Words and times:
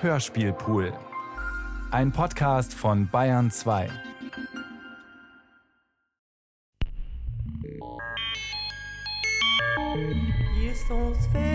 Hörspielpool. 0.00 0.92
Ein 1.90 2.12
Podcast 2.12 2.72
von 2.72 3.08
Bayern 3.08 3.50
2. 3.50 3.88
Ils 10.62 10.76
sont 10.86 11.14
sphériques 11.14 11.47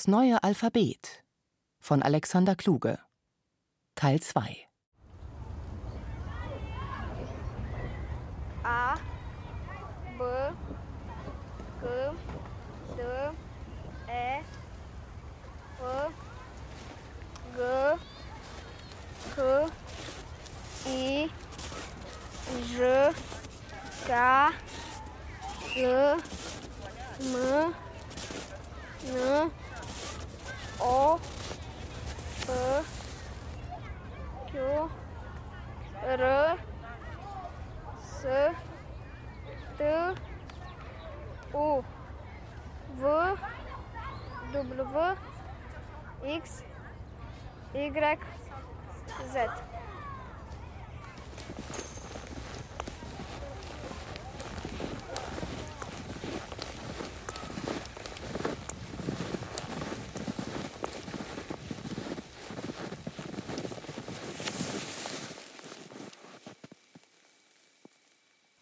Das 0.00 0.08
neue 0.08 0.42
Alphabet 0.42 1.22
von 1.78 2.02
Alexander 2.02 2.56
Kluge. 2.56 2.98
Teil 3.96 4.18
2 4.18 4.56
A 8.62 8.94
B 10.16 10.24
G 11.82 11.86
D 12.96 13.02
E 14.08 14.40
F 15.76 16.12
G 17.54 17.60
H 19.36 19.70
I 20.86 21.30
J 22.74 23.14
K 24.06 24.50
L 25.76 26.16
M 27.20 27.74
N 29.04 29.59
O 30.82 31.20
P 32.40 32.46
Q 34.50 34.90
R 36.02 36.58
S 37.98 38.26
T 39.78 39.84
U 41.54 41.84
V 42.98 43.04
W 44.52 45.16
X 46.24 46.62
Y 47.74 48.18
Z 49.32 49.69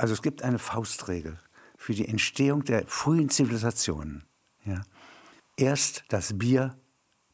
Also 0.09 0.15
es 0.15 0.23
gibt 0.23 0.43
eine 0.43 0.59
Faustregel 0.59 1.37
für 1.77 1.93
die 1.93 2.09
Entstehung 2.09 2.65
der 2.65 2.87
frühen 2.87 3.29
Zivilisationen. 3.29 4.25
Ja. 4.65 4.81
Erst 5.59 6.05
das 6.09 6.39
Bier, 6.39 6.79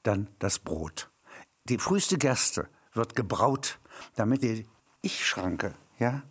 dann 0.03 0.27
das 0.41 0.59
Brot. 0.59 1.09
Die 1.69 1.79
früheste 1.79 2.19
Gerste 2.19 2.69
wird 2.93 3.15
gebraut, 3.15 3.79
damit 4.17 4.43
die 4.43 4.67
Ich-Schranke, 5.03 5.73
ja, 6.01 6.25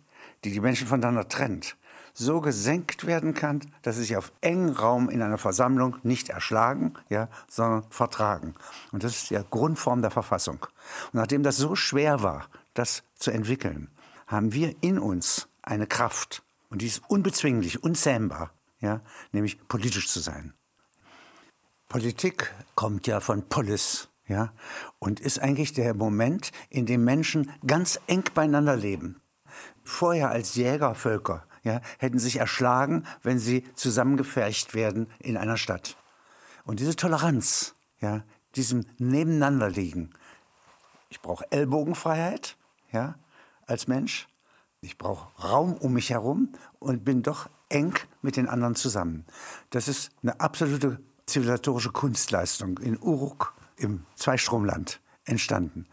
die 0.44 0.50
die 0.50 0.60
Menschen 0.60 0.86
voneinander 0.86 1.26
trennt, 1.30 1.78
so 2.12 2.42
gesenkt 2.42 3.06
werden 3.06 3.32
kann, 3.32 3.60
dass 3.80 3.96
sie 3.96 4.02
sich 4.02 4.18
auf 4.18 4.30
engen 4.42 4.68
Raum 4.68 5.08
in 5.08 5.22
einer 5.22 5.38
Versammlung 5.38 5.96
nicht 6.02 6.28
erschlagen, 6.28 6.92
ja, 7.08 7.30
sondern 7.48 7.84
vertragen. 7.88 8.54
Und 8.92 9.02
das 9.02 9.16
ist 9.16 9.30
die 9.30 9.40
Grundform 9.48 10.02
der 10.02 10.10
Verfassung. 10.10 10.66
Und 11.06 11.14
nachdem 11.14 11.42
das 11.42 11.56
so 11.56 11.74
schwer 11.74 12.22
war, 12.22 12.50
das 12.74 13.02
zu 13.14 13.30
entwickeln, 13.30 13.90
haben 14.26 14.52
wir 14.52 14.74
in 14.82 14.98
uns 14.98 15.48
eine 15.64 15.86
Kraft, 15.86 16.42
und 16.70 16.82
die 16.82 16.86
ist 16.86 17.02
unbezwinglich, 17.08 17.82
unzähmbar, 17.82 18.52
ja, 18.80 19.00
nämlich 19.32 19.66
politisch 19.68 20.08
zu 20.08 20.20
sein. 20.20 20.54
Politik 21.88 22.52
kommt 22.74 23.06
ja 23.06 23.20
von 23.20 23.48
Polis, 23.48 24.08
ja, 24.26 24.52
und 24.98 25.20
ist 25.20 25.38
eigentlich 25.38 25.72
der 25.72 25.94
Moment, 25.94 26.50
in 26.70 26.86
dem 26.86 27.04
Menschen 27.04 27.52
ganz 27.66 28.00
eng 28.06 28.24
beieinander 28.34 28.76
leben. 28.76 29.20
Vorher 29.84 30.30
als 30.30 30.54
Jägervölker, 30.54 31.46
ja, 31.62 31.80
hätten 31.98 32.18
sich 32.18 32.36
erschlagen, 32.36 33.06
wenn 33.22 33.38
sie 33.38 33.64
zusammengefercht 33.74 34.74
werden 34.74 35.08
in 35.18 35.36
einer 35.36 35.56
Stadt. 35.56 35.96
Und 36.64 36.80
diese 36.80 36.96
Toleranz, 36.96 37.74
ja, 38.00 38.24
diesem 38.56 38.86
Nebeneinanderliegen. 38.98 40.14
Ich 41.08 41.20
brauche 41.20 41.50
Ellbogenfreiheit, 41.50 42.56
ja, 42.92 43.16
als 43.66 43.86
Mensch. 43.86 44.26
Ich 44.84 44.98
brauche 44.98 45.28
Raum 45.42 45.72
um 45.72 45.94
mich 45.94 46.10
herum 46.10 46.52
und 46.78 47.04
bin 47.06 47.22
doch 47.22 47.48
eng 47.70 47.94
mit 48.20 48.36
den 48.36 48.48
anderen 48.48 48.74
zusammen. 48.74 49.24
Das 49.70 49.88
ist 49.88 50.10
eine 50.22 50.38
absolute 50.40 51.00
zivilisatorische 51.24 51.90
Kunstleistung 51.90 52.76
in 52.78 53.00
Uruk 53.00 53.54
im 53.76 54.04
Zweistromland 54.14 55.00
entstanden. 55.24 55.86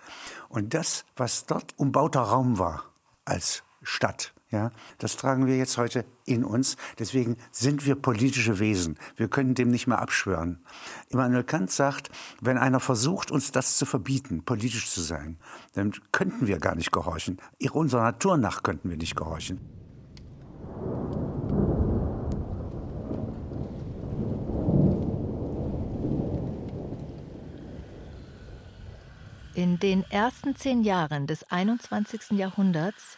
Und 0.49 0.73
das, 0.73 1.05
was 1.15 1.45
dort 1.45 1.73
umbauter 1.77 2.19
Raum 2.19 2.59
war 2.59 2.83
als 3.23 3.63
Stadt, 3.81 4.33
ja, 4.51 4.71
das 4.97 5.15
tragen 5.15 5.47
wir 5.47 5.57
jetzt 5.57 5.77
heute 5.77 6.05
in 6.25 6.43
uns. 6.43 6.75
Deswegen 6.99 7.37
sind 7.51 7.85
wir 7.85 7.95
politische 7.95 8.59
Wesen. 8.59 8.97
Wir 9.15 9.29
können 9.29 9.55
dem 9.55 9.69
nicht 9.69 9.87
mehr 9.87 9.99
abschwören. 9.99 10.61
Immanuel 11.09 11.45
Kant 11.45 11.71
sagt, 11.71 12.09
wenn 12.41 12.57
einer 12.57 12.81
versucht, 12.81 13.31
uns 13.31 13.51
das 13.51 13.77
zu 13.77 13.85
verbieten, 13.85 14.43
politisch 14.43 14.89
zu 14.89 15.01
sein, 15.01 15.37
dann 15.73 15.93
könnten 16.11 16.47
wir 16.47 16.59
gar 16.59 16.75
nicht 16.75 16.91
gehorchen. 16.91 17.37
Unserer 17.71 18.03
Natur 18.03 18.37
nach 18.37 18.61
könnten 18.61 18.89
wir 18.89 18.97
nicht 18.97 19.15
gehorchen. 19.15 19.61
In 29.53 29.79
den 29.79 30.03
ersten 30.09 30.55
zehn 30.55 30.83
Jahren 30.83 31.27
des 31.27 31.49
21. 31.51 32.31
Jahrhunderts 32.31 33.17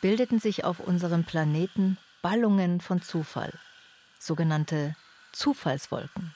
bildeten 0.00 0.38
sich 0.40 0.64
auf 0.64 0.80
unserem 0.80 1.24
Planeten 1.24 1.98
Ballungen 2.22 2.80
von 2.80 3.02
Zufall, 3.02 3.52
sogenannte 4.18 4.96
Zufallswolken. 5.32 6.34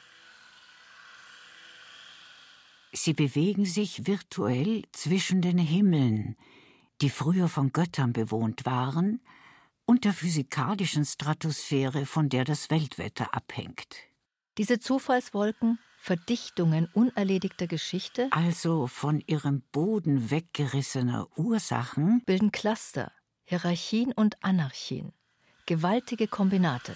Sie 2.93 3.13
bewegen 3.13 3.65
sich 3.65 4.07
virtuell 4.07 4.83
zwischen 4.93 5.43
den 5.43 5.59
Himmeln, 5.59 6.37
die 7.01 7.11
früher 7.11 7.49
von 7.49 7.73
Göttern 7.73 8.13
bewohnt 8.13 8.67
waren, 8.67 9.21
und 9.85 10.05
der 10.05 10.13
physikalischen 10.13 11.05
Stratosphäre, 11.05 12.07
von 12.07 12.29
der 12.29 12.45
das 12.45 12.71
Weltwetter 12.71 13.35
abhängt. 13.35 13.97
Diese 14.59 14.79
Zufallswolken, 14.79 15.79
Verdichtungen 15.99 16.89
unerledigter 16.93 17.67
Geschichte, 17.67 18.29
Also 18.31 18.87
von 18.87 19.21
ihrem 19.27 19.63
Boden 19.73 20.31
weggerissener 20.31 21.27
Ursachen, 21.37 22.23
bilden 22.25 22.53
Cluster, 22.53 23.13
Hierarchien 23.51 24.13
und 24.13 24.37
Anarchien, 24.45 25.13
gewaltige 25.67 26.29
Kombinate. 26.29 26.95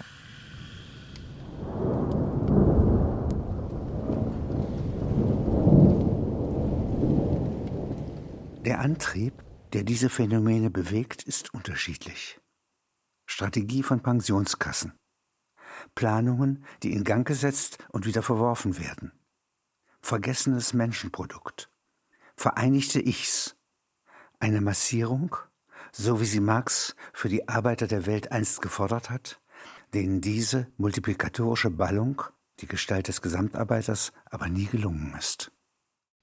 Der 8.63 8.79
Antrieb, 8.79 9.33
der 9.73 9.83
diese 9.83 10.09
Phänomene 10.09 10.69
bewegt, 10.69 11.23
ist 11.23 11.53
unterschiedlich. 11.53 12.39
Strategie 13.25 13.83
von 13.83 14.01
Pensionskassen. 14.01 14.93
Planungen, 15.93 16.63
die 16.83 16.93
in 16.93 17.03
Gang 17.03 17.27
gesetzt 17.27 17.79
und 17.89 18.05
wieder 18.05 18.23
verworfen 18.23 18.79
werden. 18.79 19.11
Vergessenes 19.99 20.71
Menschenprodukt. 20.71 21.69
Vereinigte 22.37 23.01
Ichs. 23.01 23.57
Eine 24.39 24.61
Massierung, 24.61 25.35
so 25.97 26.19
wie 26.19 26.25
sie 26.25 26.41
Marx 26.41 26.95
für 27.13 27.29
die 27.29 27.47
Arbeiter 27.47 27.87
der 27.87 28.05
Welt 28.05 28.31
einst 28.31 28.61
gefordert 28.61 29.09
hat, 29.09 29.39
denen 29.93 30.19
diese 30.19 30.67
multiplikatorische 30.77 31.69
Ballung, 31.69 32.21
die 32.59 32.67
Gestalt 32.67 33.07
des 33.07 33.21
Gesamtarbeiters, 33.21 34.11
aber 34.25 34.49
nie 34.49 34.65
gelungen 34.65 35.15
ist. 35.17 35.51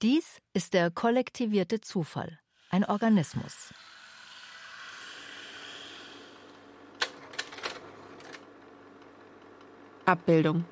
Dies 0.02 0.40
ist 0.52 0.74
der 0.74 0.90
kollektivierte 0.90 1.80
Zufall, 1.80 2.38
ein 2.70 2.84
Organismus. 2.84 3.72
Abbildung 10.04 10.64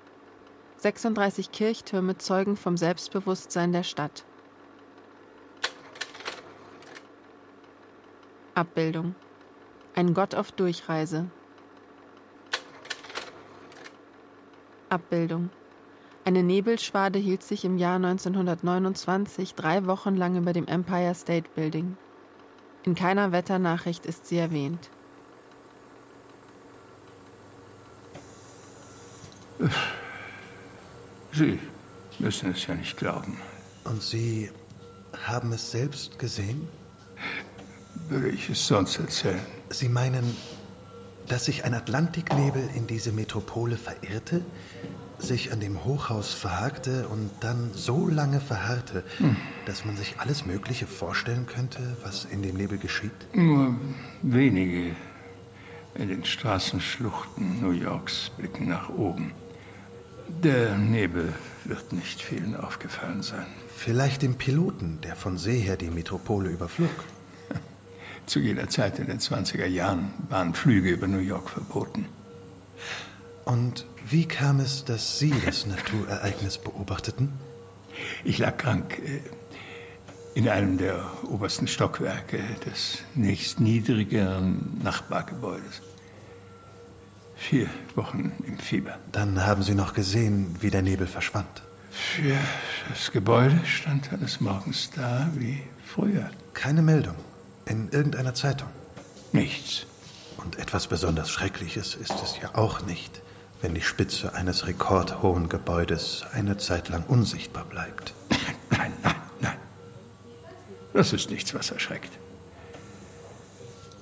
36 0.77 1.53
Kirchtürme 1.53 2.19
zeugen 2.19 2.57
vom 2.57 2.77
Selbstbewusstsein 2.77 3.73
der 3.73 3.83
Stadt. 3.83 4.25
Abbildung 8.55 9.15
Ein 9.95 10.15
Gott 10.15 10.35
auf 10.35 10.53
Durchreise. 10.53 11.27
Abbildung 14.89 15.51
Eine 16.25 16.43
Nebelschwade 16.43 17.19
hielt 17.19 17.43
sich 17.43 17.65
im 17.65 17.79
Jahr 17.79 17.97
1929 17.97 19.55
drei 19.55 19.87
Wochen 19.87 20.17
lang 20.17 20.37
über 20.37 20.53
dem 20.53 20.67
Empire 20.67 21.15
State 21.15 21.49
Building. 21.55 21.97
In 22.83 22.95
keiner 22.95 23.33
Wetternachricht 23.33 24.07
ist 24.07 24.27
sie 24.27 24.39
erwähnt. 24.39 24.91
Sie 31.33 31.59
müssen 32.19 32.51
es 32.51 32.67
ja 32.67 32.75
nicht 32.75 32.97
glauben. 32.97 33.37
Und 33.85 34.03
Sie 34.03 34.51
haben 35.27 35.53
es 35.53 35.71
selbst 35.71 36.19
gesehen? 36.19 36.69
Würde 38.11 38.29
ich 38.29 38.51
es 38.51 38.67
sonst 38.67 38.99
erzählen? 38.99 39.39
Sie 39.71 39.89
meinen, 39.89 40.37
dass 41.29 41.45
sich 41.45 41.65
ein 41.65 41.75
Atlantiknebel 41.75 42.69
in 42.75 42.89
diese 42.89 43.13
Metropole 43.13 43.77
verirrte, 43.77 44.45
sich 45.21 45.53
an 45.53 45.61
dem 45.61 45.85
Hochhaus 45.85 46.35
verhakte 46.35 47.07
und 47.07 47.31
dann 47.39 47.71
so 47.73 48.09
lange 48.09 48.41
verharrte, 48.41 49.05
hm. 49.19 49.37
dass 49.65 49.85
man 49.85 49.97
sich 49.97 50.17
alles 50.19 50.45
Mögliche 50.45 50.89
vorstellen 50.89 51.47
könnte, 51.47 51.79
was 52.03 52.25
in 52.25 52.43
dem 52.43 52.57
Nebel 52.57 52.79
geschieht? 52.79 53.13
Nur 53.33 53.77
wenige 54.23 54.97
in 55.95 56.09
den 56.09 56.25
Straßenschluchten 56.25 57.61
New 57.61 57.71
Yorks 57.71 58.33
blicken 58.37 58.69
nach 58.69 58.89
oben. 58.89 59.33
Der 60.43 60.77
Nebel 60.77 61.33
wird 61.65 61.93
nicht 61.93 62.23
vielen 62.23 62.57
aufgefallen 62.57 63.23
sein. 63.23 63.47
Vielleicht 63.77 64.23
dem 64.23 64.35
Piloten, 64.35 64.99
der 65.03 65.15
von 65.15 65.39
See 65.39 65.61
her 65.61 65.77
die 65.77 65.91
Metropole 65.91 66.51
überflog. 66.51 66.91
Zu 68.31 68.39
jeder 68.39 68.69
Zeit 68.69 69.01
in 69.01 69.07
den 69.07 69.19
20er 69.19 69.67
Jahren 69.67 70.13
waren 70.29 70.55
Flüge 70.55 70.91
über 70.91 71.09
New 71.09 71.19
York 71.19 71.51
verboten. 71.51 72.07
Und 73.45 73.87
wie 74.09 74.25
kam 74.25 74.61
es, 74.61 74.85
dass 74.85 75.19
Sie 75.19 75.35
das 75.45 75.67
Naturereignis 75.67 76.59
beobachteten? 76.59 77.33
Ich 78.23 78.39
lag 78.39 78.57
krank 78.57 79.01
äh, 79.01 80.39
in 80.39 80.49
einem 80.49 80.79
der 80.79 81.11
obersten 81.29 81.67
Stockwerke 81.67 82.39
des 82.65 82.99
nächstniedrigeren 83.17 84.81
Nachbargebäudes. 84.81 85.83
Vier 87.35 87.67
Wochen 87.97 88.31
im 88.47 88.61
Fieber. 88.61 88.97
Dann 89.11 89.45
haben 89.45 89.65
Sie 89.65 89.75
noch 89.75 89.93
gesehen, 89.93 90.55
wie 90.61 90.71
der 90.71 90.83
Nebel 90.83 91.09
verschwand. 91.09 91.65
Für 91.91 92.39
das 92.91 93.11
Gebäude 93.11 93.59
stand 93.65 94.13
alles 94.13 94.41
morgens 94.41 94.89
da 94.95 95.29
wie 95.35 95.63
früher. 95.85 96.31
Keine 96.55 96.83
Meldung. 96.83 97.17
In 97.71 97.89
irgendeiner 97.93 98.35
Zeitung. 98.35 98.69
Nichts. 99.31 99.87
Und 100.39 100.59
etwas 100.59 100.89
besonders 100.89 101.31
Schreckliches 101.31 101.95
ist 101.95 102.21
es 102.21 102.37
ja 102.43 102.57
auch 102.57 102.85
nicht, 102.85 103.23
wenn 103.63 103.75
die 103.75 103.81
Spitze 103.81 104.35
eines 104.35 104.67
rekordhohen 104.67 105.49
Gebäudes 105.49 106.25
eine 106.33 106.57
Zeit 106.57 106.89
lang 106.89 107.05
unsichtbar 107.07 107.65
bleibt. 107.65 108.13
Nein, 108.71 108.93
nein, 109.05 109.15
nein. 109.41 109.57
Das 110.95 111.13
ist 111.13 111.31
nichts, 111.31 111.55
was 111.55 111.71
erschreckt. 111.71 112.11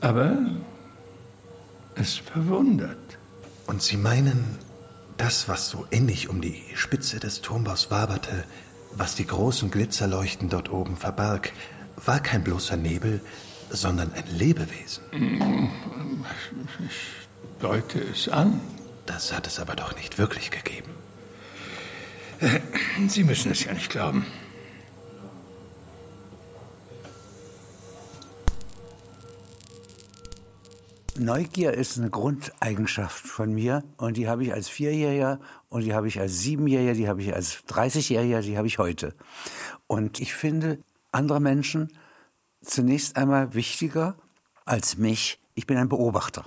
Aber 0.00 0.38
es 1.94 2.14
verwundert. 2.14 3.18
Und 3.66 3.82
Sie 3.82 3.98
meinen, 3.98 4.58
das, 5.18 5.46
was 5.46 5.68
so 5.68 5.86
ähnlich 5.90 6.30
um 6.30 6.40
die 6.40 6.64
Spitze 6.74 7.20
des 7.20 7.42
Turmbaus 7.42 7.90
waberte, 7.90 8.44
was 8.94 9.14
die 9.14 9.26
großen 9.26 9.70
Glitzerleuchten 9.70 10.48
dort 10.48 10.70
oben 10.70 10.96
verbarg, 10.96 11.52
war 11.96 12.20
kein 12.20 12.44
bloßer 12.44 12.78
Nebel, 12.78 13.20
sondern 13.70 14.12
ein 14.12 14.24
Lebewesen. 14.36 15.02
Ich 16.86 17.60
deute 17.60 18.00
es 18.00 18.28
an. 18.28 18.60
Das 19.06 19.32
hat 19.32 19.46
es 19.46 19.58
aber 19.58 19.74
doch 19.74 19.96
nicht 19.96 20.18
wirklich 20.18 20.50
gegeben. 20.50 20.90
Sie 23.08 23.24
müssen 23.24 23.50
es 23.50 23.64
ja 23.64 23.72
nicht 23.72 23.90
glauben. 23.90 24.26
Neugier 31.18 31.74
ist 31.74 31.98
eine 31.98 32.10
Grundeigenschaft 32.10 33.26
von 33.26 33.52
mir 33.52 33.82
und 33.96 34.16
die 34.16 34.28
habe 34.28 34.44
ich 34.44 34.52
als 34.52 34.68
Vierjähriger 34.68 35.40
und 35.68 35.82
die 35.82 35.92
habe 35.92 36.06
ich 36.06 36.20
als 36.20 36.38
Siebenjähriger, 36.38 36.94
die 36.94 37.08
habe 37.08 37.22
ich 37.22 37.34
als 37.34 37.64
Dreißigjähriger, 37.66 38.40
die 38.40 38.56
habe 38.56 38.68
ich 38.68 38.78
heute. 38.78 39.14
Und 39.88 40.20
ich 40.20 40.32
finde 40.34 40.78
andere 41.10 41.40
Menschen 41.40 41.90
zunächst 42.62 43.16
einmal 43.16 43.54
wichtiger 43.54 44.16
als 44.64 44.96
mich. 44.96 45.40
Ich 45.54 45.66
bin 45.66 45.76
ein 45.76 45.88
Beobachter. 45.88 46.44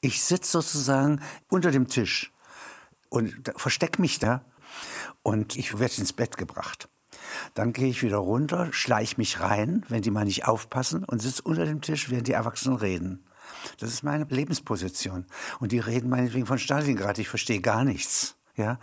Ich 0.00 0.22
sitze 0.22 0.52
sozusagen 0.52 1.20
unter 1.48 1.70
dem 1.70 1.88
Tisch 1.88 2.32
und 3.08 3.52
verstecke 3.56 4.00
mich 4.00 4.18
da 4.18 4.44
und 5.22 5.56
ich 5.56 5.78
werde 5.78 5.98
ins 5.98 6.12
Bett 6.12 6.36
gebracht. 6.36 6.88
Dann 7.54 7.72
gehe 7.72 7.88
ich 7.88 8.02
wieder 8.02 8.18
runter, 8.18 8.72
schleiche 8.72 9.16
mich 9.18 9.40
rein, 9.40 9.84
wenn 9.88 10.02
die 10.02 10.10
mal 10.10 10.24
nicht 10.24 10.46
aufpassen 10.46 11.04
und 11.04 11.20
sitze 11.20 11.42
unter 11.42 11.66
dem 11.66 11.80
Tisch, 11.80 12.10
während 12.10 12.28
die 12.28 12.32
Erwachsenen 12.32 12.76
reden. 12.76 13.24
Das 13.78 13.90
ist 13.90 14.02
meine 14.02 14.24
Lebensposition. 14.24 15.26
Und 15.58 15.72
die 15.72 15.80
reden 15.80 16.08
meinetwegen 16.08 16.46
von 16.46 16.58
Stalingrad. 16.58 17.18
Ich 17.18 17.28
verstehe 17.28 17.60
gar 17.60 17.84
nichts. 17.84 18.36
Ja? 18.56 18.78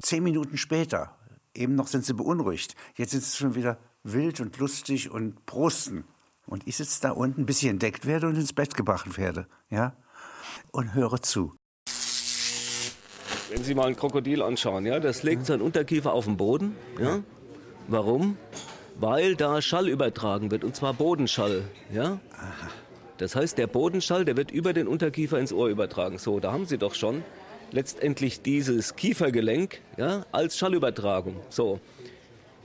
Zehn 0.00 0.22
Minuten 0.22 0.56
später, 0.56 1.16
eben 1.54 1.74
noch 1.74 1.88
sind 1.88 2.04
sie 2.04 2.14
beunruhigt. 2.14 2.76
Jetzt 2.94 3.10
sind 3.10 3.24
sie 3.24 3.36
schon 3.36 3.54
wieder 3.54 3.78
wild 4.04 4.40
und 4.40 4.58
lustig 4.58 5.10
und 5.10 5.46
prosten. 5.46 6.04
Und 6.46 6.66
ich 6.66 6.76
sitze 6.76 7.00
da 7.02 7.10
unten, 7.12 7.46
bis 7.46 7.62
ich 7.62 7.68
entdeckt 7.68 8.06
werde 8.06 8.26
und 8.26 8.36
ins 8.36 8.52
Bett 8.52 8.74
gebracht 8.74 9.16
werde. 9.16 9.46
Ja? 9.70 9.96
Und 10.72 10.94
höre 10.94 11.22
zu. 11.22 11.54
Wenn 13.50 13.64
Sie 13.64 13.74
mal 13.74 13.86
ein 13.86 13.96
Krokodil 13.96 14.42
anschauen, 14.42 14.86
ja, 14.86 14.98
das 14.98 15.22
legt 15.22 15.46
seinen 15.46 15.62
Unterkiefer 15.62 16.12
auf 16.12 16.24
den 16.24 16.36
Boden. 16.36 16.74
Ja? 16.98 17.20
Warum? 17.88 18.36
Weil 18.98 19.36
da 19.36 19.62
Schall 19.62 19.88
übertragen 19.88 20.50
wird, 20.50 20.64
und 20.64 20.74
zwar 20.74 20.94
Bodenschall. 20.94 21.64
Ja? 21.92 22.18
Aha. 22.32 22.70
Das 23.18 23.36
heißt, 23.36 23.56
der 23.58 23.66
Bodenschall, 23.66 24.24
der 24.24 24.36
wird 24.36 24.50
über 24.50 24.72
den 24.72 24.88
Unterkiefer 24.88 25.38
ins 25.38 25.52
Ohr 25.52 25.68
übertragen. 25.68 26.18
So, 26.18 26.40
da 26.40 26.52
haben 26.52 26.66
Sie 26.66 26.78
doch 26.78 26.94
schon 26.94 27.22
letztendlich 27.70 28.42
dieses 28.42 28.96
Kiefergelenk 28.96 29.80
ja, 29.96 30.26
als 30.32 30.58
Schallübertragung. 30.58 31.36
So, 31.48 31.80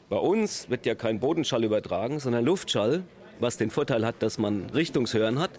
bei 0.09 0.17
uns 0.17 0.69
wird 0.69 0.85
ja 0.85 0.95
kein 0.95 1.19
Bodenschall 1.19 1.63
übertragen, 1.63 2.19
sondern 2.19 2.45
Luftschall, 2.45 3.03
was 3.39 3.57
den 3.57 3.69
Vorteil 3.69 4.05
hat, 4.05 4.15
dass 4.21 4.37
man 4.37 4.69
Richtungshören 4.69 5.39
hat. 5.39 5.51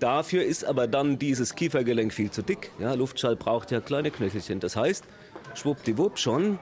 Dafür 0.00 0.44
ist 0.44 0.64
aber 0.64 0.86
dann 0.86 1.18
dieses 1.18 1.54
Kiefergelenk 1.54 2.12
viel 2.12 2.30
zu 2.30 2.42
dick. 2.42 2.70
Ja, 2.78 2.94
Luftschall 2.94 3.36
braucht 3.36 3.70
ja 3.70 3.80
kleine 3.80 4.10
Knöchelchen. 4.10 4.60
Das 4.60 4.76
heißt, 4.76 5.04
schwuppdiwupp 5.54 6.18
schon 6.18 6.58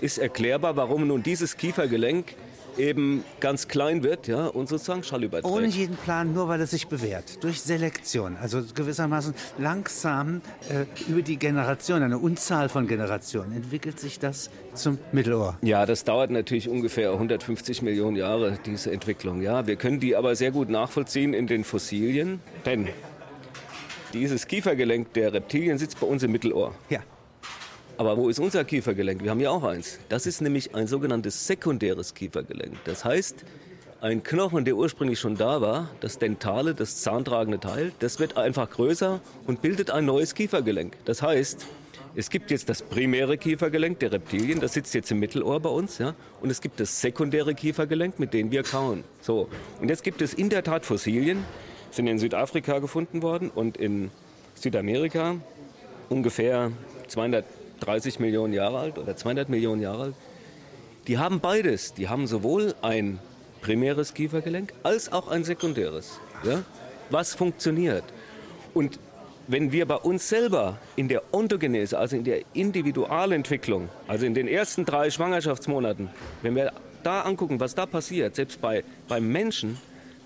ist 0.00 0.18
erklärbar, 0.18 0.76
warum 0.76 1.06
nun 1.06 1.22
dieses 1.22 1.56
Kiefergelenk 1.56 2.34
eben 2.78 3.24
ganz 3.40 3.68
klein 3.68 4.02
wird 4.02 4.28
ja, 4.28 4.46
und 4.46 4.68
sozusagen 4.68 5.02
Schall 5.02 5.24
überträgt. 5.24 5.52
Ohne 5.52 5.66
jeden 5.66 5.96
Plan, 5.96 6.32
nur 6.32 6.48
weil 6.48 6.60
es 6.60 6.70
sich 6.70 6.88
bewährt. 6.88 7.42
Durch 7.42 7.60
Selektion. 7.60 8.36
Also 8.40 8.62
gewissermaßen 8.74 9.34
langsam 9.58 10.40
äh, 10.68 10.84
über 11.10 11.22
die 11.22 11.36
Generation, 11.36 12.02
eine 12.02 12.18
Unzahl 12.18 12.68
von 12.68 12.86
Generationen, 12.86 13.52
entwickelt 13.52 13.98
sich 14.00 14.18
das 14.18 14.50
zum 14.74 14.98
Mittelohr. 15.12 15.58
Ja, 15.62 15.86
das 15.86 16.04
dauert 16.04 16.30
natürlich 16.30 16.68
ungefähr 16.68 17.12
150 17.12 17.82
Millionen 17.82 18.16
Jahre, 18.16 18.58
diese 18.64 18.92
Entwicklung. 18.92 19.42
Ja, 19.42 19.66
wir 19.66 19.76
können 19.76 20.00
die 20.00 20.16
aber 20.16 20.36
sehr 20.36 20.50
gut 20.50 20.68
nachvollziehen 20.68 21.34
in 21.34 21.46
den 21.46 21.64
Fossilien, 21.64 22.40
denn 22.64 22.88
dieses 24.12 24.46
Kiefergelenk 24.46 25.12
der 25.12 25.32
Reptilien 25.32 25.78
sitzt 25.78 26.00
bei 26.00 26.06
uns 26.06 26.22
im 26.22 26.32
Mittelohr. 26.32 26.74
Ja. 26.88 27.00
Aber 27.98 28.16
wo 28.16 28.28
ist 28.28 28.38
unser 28.38 28.64
Kiefergelenk? 28.64 29.24
Wir 29.24 29.30
haben 29.32 29.40
ja 29.40 29.50
auch 29.50 29.64
eins. 29.64 29.98
Das 30.08 30.24
ist 30.26 30.40
nämlich 30.40 30.72
ein 30.74 30.86
sogenanntes 30.86 31.48
sekundäres 31.48 32.14
Kiefergelenk. 32.14 32.76
Das 32.84 33.04
heißt, 33.04 33.44
ein 34.00 34.22
Knochen, 34.22 34.64
der 34.64 34.76
ursprünglich 34.76 35.18
schon 35.18 35.36
da 35.36 35.60
war, 35.60 35.90
das 35.98 36.16
dentale, 36.18 36.74
das 36.74 37.02
zahntragende 37.02 37.58
Teil, 37.58 37.90
das 37.98 38.20
wird 38.20 38.36
einfach 38.36 38.70
größer 38.70 39.20
und 39.48 39.62
bildet 39.62 39.90
ein 39.90 40.04
neues 40.04 40.36
Kiefergelenk. 40.36 40.96
Das 41.06 41.22
heißt, 41.22 41.66
Es 42.14 42.30
gibt 42.30 42.50
jetzt 42.50 42.68
das 42.68 42.82
primäre 42.82 43.38
Kiefergelenk 43.38 44.00
der 44.00 44.10
Reptilien, 44.10 44.58
das 44.58 44.72
sitzt 44.72 44.92
jetzt 44.92 45.08
im 45.12 45.20
Mittelohr 45.20 45.60
bei 45.60 45.68
uns, 45.68 45.98
ja. 45.98 46.16
Und 46.40 46.50
es 46.50 46.60
gibt 46.60 46.80
das 46.80 47.00
sekundäre 47.00 47.54
Kiefergelenk, 47.54 48.18
mit 48.18 48.34
dem 48.34 48.50
wir 48.50 48.64
kauen. 48.64 49.04
So. 49.20 49.48
Und 49.80 49.88
jetzt 49.88 50.02
gibt 50.02 50.20
es 50.20 50.34
in 50.34 50.48
der 50.48 50.64
Tat 50.64 50.84
Fossilien, 50.84 51.44
sind 51.92 52.08
in 52.08 52.18
Südafrika 52.18 52.80
gefunden 52.80 53.22
worden 53.22 53.50
und 53.54 53.76
in 53.76 54.10
Südamerika 54.54 55.36
ungefähr 56.08 56.72
230 57.80 58.20
Millionen 58.20 58.52
Jahre 58.52 58.78
alt 58.78 58.98
oder 58.98 59.16
200 59.16 59.48
Millionen 59.48 59.82
Jahre 59.82 60.02
alt. 60.04 60.14
Die 61.06 61.18
haben 61.18 61.40
beides. 61.40 61.94
Die 61.94 62.08
haben 62.08 62.26
sowohl 62.26 62.74
ein 62.82 63.18
primäres 63.60 64.14
Kiefergelenk 64.14 64.72
als 64.82 65.12
auch 65.12 65.28
ein 65.28 65.44
sekundäres. 65.44 66.20
Ja? 66.44 66.62
Was 67.10 67.34
funktioniert? 67.34 68.04
Und 68.74 68.98
wenn 69.46 69.72
wir 69.72 69.86
bei 69.86 69.96
uns 69.96 70.28
selber 70.28 70.78
in 70.94 71.08
der 71.08 71.22
Ontogenese, 71.32 71.98
also 71.98 72.16
in 72.16 72.24
der 72.24 72.42
Individualentwicklung, 72.52 73.88
also 74.06 74.26
in 74.26 74.34
den 74.34 74.46
ersten 74.46 74.84
drei 74.84 75.10
Schwangerschaftsmonaten, 75.10 76.10
wenn 76.42 76.54
wir 76.54 76.72
da 77.02 77.22
angucken, 77.22 77.58
was 77.58 77.74
da 77.74 77.86
passiert, 77.86 78.36
selbst 78.36 78.60
bei, 78.60 78.84
beim 79.08 79.32
Menschen, 79.32 79.78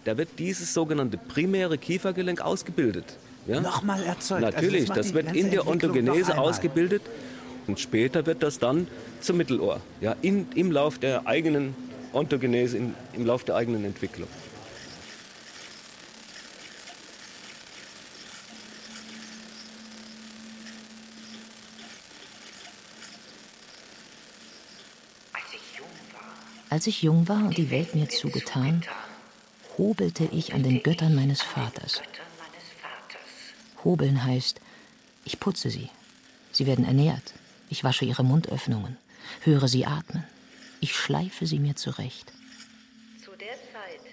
da 0.04 0.16
wird 0.18 0.30
dieses 0.38 0.74
sogenannte 0.74 1.16
primäre 1.16 1.78
Kiefergelenk 1.78 2.40
ausgebildet. 2.40 3.16
Ja? 3.46 3.60
Nochmal 3.60 4.02
erzeugt. 4.02 4.40
Natürlich, 4.40 4.90
also 4.90 4.94
das, 4.94 5.06
das, 5.06 5.14
wird 5.14 5.36
in 5.36 5.50
der 5.52 5.68
Ontogenese 5.68 6.36
ausgebildet 6.36 7.02
und 7.66 7.80
später 7.80 8.26
wird 8.26 8.42
das 8.42 8.58
dann 8.58 8.88
zum 9.20 9.36
Mittelohr, 9.36 9.80
ja, 10.00 10.16
in, 10.22 10.46
im 10.54 10.70
Lauf 10.70 10.98
der 10.98 11.26
eigenen 11.26 11.74
Ontogenese, 12.12 12.76
in, 12.76 12.94
im 13.12 13.26
Lauf 13.26 13.44
der 13.44 13.56
eigenen 13.56 13.84
Entwicklung. 13.84 14.28
Als 26.72 26.86
ich 26.86 27.02
jung 27.02 27.28
war 27.28 27.44
und 27.44 27.58
die 27.58 27.70
Welt 27.70 27.94
mir 27.94 28.08
zugetan, 28.08 28.82
hobelte 29.76 30.24
ich 30.32 30.54
an 30.54 30.62
den 30.62 30.82
Göttern 30.82 31.14
meines 31.14 31.42
Vaters. 31.42 32.00
Hobeln 33.84 34.24
heißt, 34.24 34.58
ich 35.26 35.38
putze 35.38 35.68
sie. 35.68 35.90
Sie 36.50 36.66
werden 36.66 36.86
ernährt. 36.86 37.34
Ich 37.72 37.84
wasche 37.84 38.04
ihre 38.04 38.22
Mundöffnungen, 38.22 38.98
höre 39.44 39.66
sie 39.66 39.86
atmen. 39.86 40.24
Ich 40.80 40.94
schleife 40.94 41.46
sie 41.46 41.58
mir 41.58 41.74
zurecht. 41.74 42.30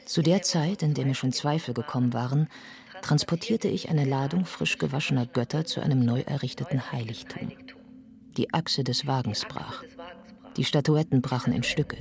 Zu 0.06 0.22
der 0.22 0.42
Zeit, 0.44 0.82
in 0.82 0.94
der 0.94 1.06
mir 1.06 1.14
schon 1.14 1.34
Zweifel 1.34 1.74
gekommen 1.74 2.14
waren, 2.14 2.48
transportierte 3.02 3.68
ich 3.68 3.90
eine 3.90 4.06
Ladung 4.06 4.46
frisch 4.46 4.78
gewaschener 4.78 5.26
Götter 5.26 5.66
zu 5.66 5.82
einem 5.82 6.06
neu 6.06 6.22
errichteten 6.22 6.94
Heiligtum. 6.94 7.52
Die 8.38 8.54
Achse 8.54 8.86
des 8.86 9.08
Wagens 9.08 9.44
brach. 9.44 9.84
Die 10.56 10.64
Statuetten 10.64 11.22
brachen 11.22 11.52
in 11.52 11.64
Stücke. 11.64 11.98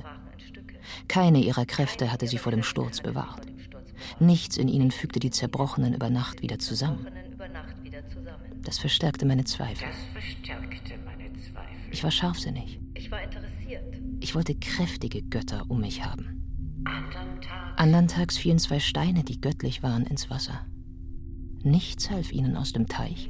Keine 1.09 1.39
ihrer 1.39 1.65
Kräfte 1.65 2.13
hatte 2.13 2.27
sie 2.27 2.37
vor 2.37 2.53
dem 2.53 2.63
Sturz 2.63 3.01
bewahrt. 3.01 3.45
Nichts 4.21 4.55
in 4.55 4.69
ihnen 4.69 4.91
fügte 4.91 5.19
die 5.19 5.29
Zerbrochenen 5.29 5.93
über 5.93 6.09
Nacht 6.09 6.41
wieder 6.41 6.57
zusammen. 6.57 7.05
Das 8.63 8.77
verstärkte 8.77 9.25
meine 9.25 9.43
Zweifel. 9.43 9.89
Ich 11.91 12.03
war 12.03 12.11
scharfsinnig. 12.11 12.79
Ich 14.19 14.35
wollte 14.35 14.55
kräftige 14.55 15.21
Götter 15.21 15.65
um 15.67 15.81
mich 15.81 16.03
haben. 16.03 16.83
Anderntags 17.75 18.37
fielen 18.37 18.59
zwei 18.59 18.79
Steine, 18.79 19.23
die 19.23 19.39
göttlich 19.39 19.83
waren, 19.83 20.05
ins 20.05 20.29
Wasser. 20.29 20.65
Nichts 21.63 22.09
half 22.09 22.31
ihnen 22.31 22.57
aus 22.57 22.73
dem 22.73 22.87
Teich. 22.87 23.29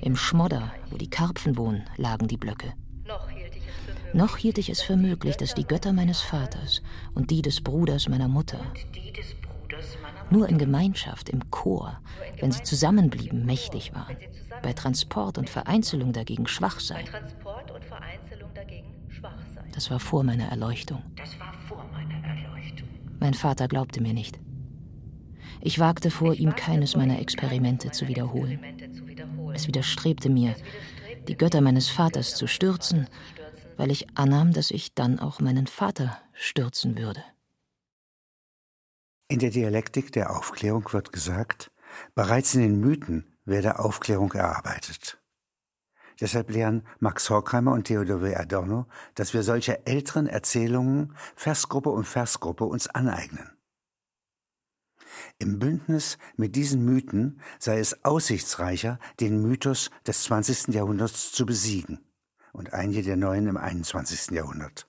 Im 0.00 0.16
Schmodder, 0.16 0.72
wo 0.90 0.96
die 0.96 1.10
Karpfen 1.10 1.56
wohnen, 1.56 1.84
lagen 1.96 2.28
die 2.28 2.36
Blöcke. 2.36 2.74
Noch 4.14 4.36
hielt 4.36 4.58
ich 4.58 4.68
es 4.68 4.82
für 4.82 4.96
möglich, 4.96 5.36
dass 5.36 5.54
die 5.54 5.66
Götter 5.66 5.92
meines 5.92 6.20
Vaters 6.20 6.82
und 7.14 7.30
die 7.30 7.42
des 7.42 7.60
Bruders 7.60 8.08
meiner 8.08 8.28
Mutter 8.28 8.60
nur 10.30 10.48
in 10.48 10.58
Gemeinschaft, 10.58 11.28
im 11.28 11.50
Chor, 11.50 12.00
wenn 12.40 12.52
sie 12.52 12.62
zusammenblieben, 12.62 13.44
mächtig 13.44 13.94
waren, 13.94 14.16
bei 14.62 14.72
Transport 14.72 15.38
und 15.38 15.50
Vereinzelung 15.50 16.12
dagegen 16.12 16.48
schwach 16.48 16.80
seien. 16.80 17.06
Das 19.72 19.90
war 19.90 20.00
vor 20.00 20.24
meiner 20.24 20.48
Erleuchtung. 20.48 21.02
Mein 23.20 23.34
Vater 23.34 23.68
glaubte 23.68 24.02
mir 24.02 24.14
nicht. 24.14 24.38
Ich 25.60 25.78
wagte 25.78 26.10
vor 26.10 26.34
ihm 26.34 26.54
keines 26.56 26.96
meiner 26.96 27.20
Experimente 27.20 27.90
zu 27.92 28.08
wiederholen. 28.08 28.58
Es 29.54 29.68
widerstrebte 29.68 30.28
mir, 30.28 30.56
die 31.28 31.36
Götter 31.36 31.60
meines 31.60 31.88
Vaters 31.88 32.34
zu 32.34 32.48
stürzen 32.48 33.06
weil 33.76 33.90
ich 33.90 34.06
annahm, 34.16 34.52
dass 34.52 34.70
ich 34.70 34.94
dann 34.94 35.18
auch 35.18 35.40
meinen 35.40 35.66
Vater 35.66 36.20
stürzen 36.32 36.98
würde. 36.98 37.24
In 39.28 39.38
der 39.38 39.50
Dialektik 39.50 40.12
der 40.12 40.36
Aufklärung 40.36 40.92
wird 40.92 41.12
gesagt, 41.12 41.70
bereits 42.14 42.54
in 42.54 42.60
den 42.60 42.80
Mythen 42.80 43.36
werde 43.44 43.78
Aufklärung 43.78 44.32
erarbeitet. 44.32 45.21
Deshalb 46.22 46.50
lehren 46.50 46.86
Max 47.00 47.28
Horkheimer 47.30 47.72
und 47.72 47.88
Theodor 47.88 48.22
W. 48.22 48.36
Adorno, 48.36 48.86
dass 49.16 49.34
wir 49.34 49.42
solche 49.42 49.88
älteren 49.88 50.28
Erzählungen 50.28 51.16
Versgruppe 51.34 51.90
um 51.90 52.04
Versgruppe 52.04 52.62
uns 52.62 52.86
aneignen. 52.86 53.50
Im 55.40 55.58
Bündnis 55.58 56.18
mit 56.36 56.54
diesen 56.54 56.84
Mythen 56.84 57.40
sei 57.58 57.80
es 57.80 58.04
aussichtsreicher, 58.04 59.00
den 59.18 59.42
Mythos 59.42 59.90
des 60.06 60.22
20. 60.22 60.68
Jahrhunderts 60.68 61.32
zu 61.32 61.44
besiegen 61.44 61.98
und 62.52 62.72
einige 62.72 63.02
der 63.02 63.16
neuen 63.16 63.48
im 63.48 63.56
21. 63.56 64.30
Jahrhundert. 64.30 64.88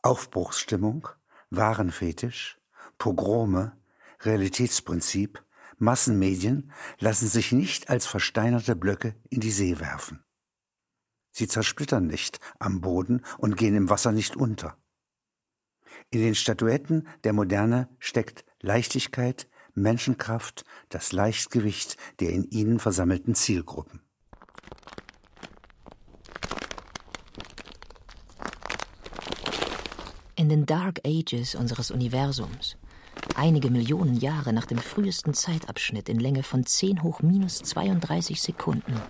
Aufbruchsstimmung, 0.00 1.06
Warenfetisch, 1.50 2.58
Pogrome, 2.96 3.76
Realitätsprinzip, 4.20 5.43
Massenmedien 5.78 6.72
lassen 6.98 7.28
sich 7.28 7.52
nicht 7.52 7.90
als 7.90 8.06
versteinerte 8.06 8.76
Blöcke 8.76 9.14
in 9.30 9.40
die 9.40 9.50
See 9.50 9.78
werfen. 9.78 10.24
Sie 11.30 11.48
zersplittern 11.48 12.06
nicht 12.06 12.38
am 12.58 12.80
Boden 12.80 13.24
und 13.38 13.56
gehen 13.56 13.74
im 13.74 13.90
Wasser 13.90 14.12
nicht 14.12 14.36
unter. 14.36 14.78
In 16.10 16.20
den 16.20 16.34
Statuetten 16.34 17.08
der 17.24 17.32
Moderne 17.32 17.88
steckt 17.98 18.44
Leichtigkeit, 18.60 19.48
Menschenkraft, 19.74 20.64
das 20.88 21.12
Leichtgewicht 21.12 21.96
der 22.20 22.30
in 22.30 22.44
ihnen 22.50 22.78
versammelten 22.78 23.34
Zielgruppen. 23.34 24.00
In 30.36 30.48
den 30.48 30.66
Dark 30.66 31.00
Ages 31.04 31.54
unseres 31.54 31.90
Universums, 31.90 32.76
einige 33.36 33.70
Millionen 33.70 34.16
Jahre 34.16 34.52
nach 34.52 34.66
dem 34.66 34.78
frühesten 34.78 35.34
Zeitabschnitt 35.34 36.08
in 36.08 36.20
Länge 36.20 36.42
von 36.42 36.66
10 36.66 37.02
hoch 37.02 37.22
minus 37.22 37.58
32 37.58 38.40
Sekunden, 38.40 39.00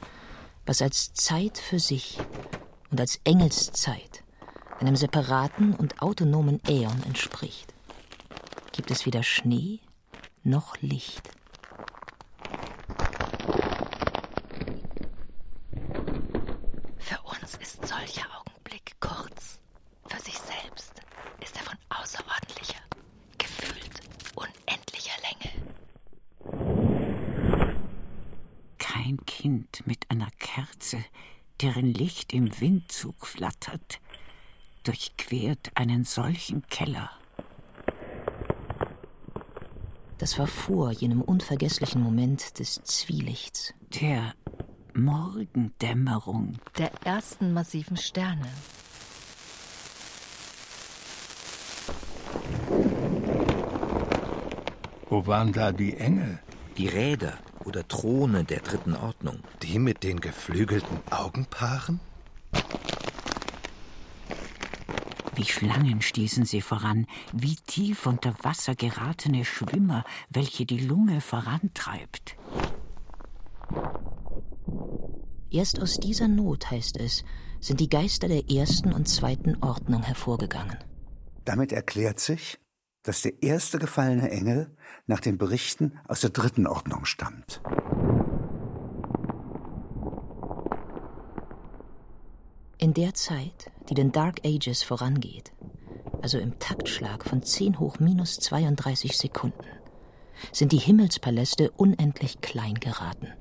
was 0.67 0.83
als 0.83 1.15
Zeit 1.15 1.59
für 1.59 1.79
sich 1.79 2.19
und 2.91 3.01
als 3.01 3.21
Engelszeit 3.25 4.25
einem 4.85 4.97
separaten 4.97 5.75
und 5.75 6.03
autonomen 6.03 6.61
Äon 6.69 7.03
entspricht, 7.05 7.75
gibt 8.73 8.91
es 8.91 9.07
weder 9.07 9.23
Schnee 9.23 9.81
noch 10.43 10.77
Licht. 10.83 11.23
Für 16.99 17.19
uns 17.23 17.55
ist 17.57 17.87
solcher 17.87 18.27
Augenblick 18.39 18.97
kurz, 19.01 19.59
für 20.07 20.21
sich 20.21 20.39
selbst 20.39 20.93
ist 21.41 21.57
er 21.57 21.63
von 21.63 21.79
außerordentlicher, 21.89 22.81
gefühlt 23.39 24.03
unendlicher 24.35 25.17
Länge. 25.23 25.51
Kein 28.77 29.25
Kind 29.25 29.87
mit 29.87 30.11
einer 30.11 30.31
Kerze, 30.39 31.03
deren 31.63 31.95
Licht 31.95 32.35
im 32.35 32.61
Windzug 32.61 33.27
flattert, 33.27 34.01
durchquert 35.55 35.71
einen 35.75 36.05
solchen 36.05 36.67
Keller. 36.69 37.11
Das 40.19 40.39
war 40.39 40.47
vor 40.47 40.93
jenem 40.93 41.21
unvergesslichen 41.21 42.03
Moment 42.03 42.59
des 42.59 42.81
Zwielichts. 42.85 43.75
Der 44.01 44.35
Morgendämmerung. 44.95 46.59
Der 46.79 46.91
ersten 47.05 47.53
massiven 47.53 47.97
Sterne. 47.97 48.49
Wo 55.09 55.27
waren 55.27 55.53
da 55.53 55.73
die 55.73 55.97
Engel? 55.97 56.39
Die 56.79 56.89
Räder 56.89 57.39
oder 57.65 57.87
Throne 57.87 58.45
der 58.45 58.61
dritten 58.61 58.97
Ordnung. 58.97 59.41
Die 59.63 59.79
mit 59.79 60.03
den 60.03 60.21
geflügelten 60.21 60.99
Augenpaaren? 61.11 62.01
Wie 65.37 65.45
Schlangen 65.45 66.01
stießen 66.01 66.45
sie 66.45 66.61
voran, 66.61 67.07
wie 67.33 67.57
tief 67.57 68.07
unter 68.07 68.35
Wasser 68.43 68.75
geratene 68.75 69.45
Schwimmer, 69.45 70.05
welche 70.31 70.65
die 70.65 70.79
Lunge 70.79 71.21
vorantreibt. 71.21 72.37
Erst 75.51 75.81
aus 75.81 75.99
dieser 75.99 76.29
Not, 76.29 76.71
heißt 76.71 76.99
es, 76.99 77.25
sind 77.61 77.81
die 77.81 77.89
Geister 77.89 78.29
der 78.29 78.49
ersten 78.51 78.93
und 78.93 79.09
zweiten 79.09 79.63
Ordnung 79.63 80.03
hervorgegangen. 80.03 80.79
Damit 81.45 81.73
erklärt 81.73 82.21
sich, 82.21 82.59
dass 83.03 83.23
der 83.23 83.43
erste 83.43 83.79
gefallene 83.79 84.31
Engel 84.31 84.77
nach 85.07 85.21
den 85.21 85.39
Berichten 85.39 85.99
aus 86.07 86.21
der 86.21 86.31
dritten 86.31 86.67
Ordnung 86.67 87.05
stammt. 87.05 87.61
In 92.79 92.93
der 92.93 93.15
Zeit, 93.15 93.71
die 93.89 93.95
den 93.95 94.13
Dark 94.13 94.45
Ages 94.45 94.83
vorangeht, 94.83 95.53
also 96.23 96.39
im 96.39 96.59
Taktschlag 96.59 97.25
von 97.25 97.43
10 97.43 97.79
hoch 97.79 97.99
minus 97.99 98.39
32 98.39 99.17
Sekunden, 99.17 99.67
sind 100.53 100.73
die 100.73 100.79
Himmelspaläste 100.79 101.71
unendlich 101.73 102.41
klein 102.41 102.75
geraten. 102.75 103.33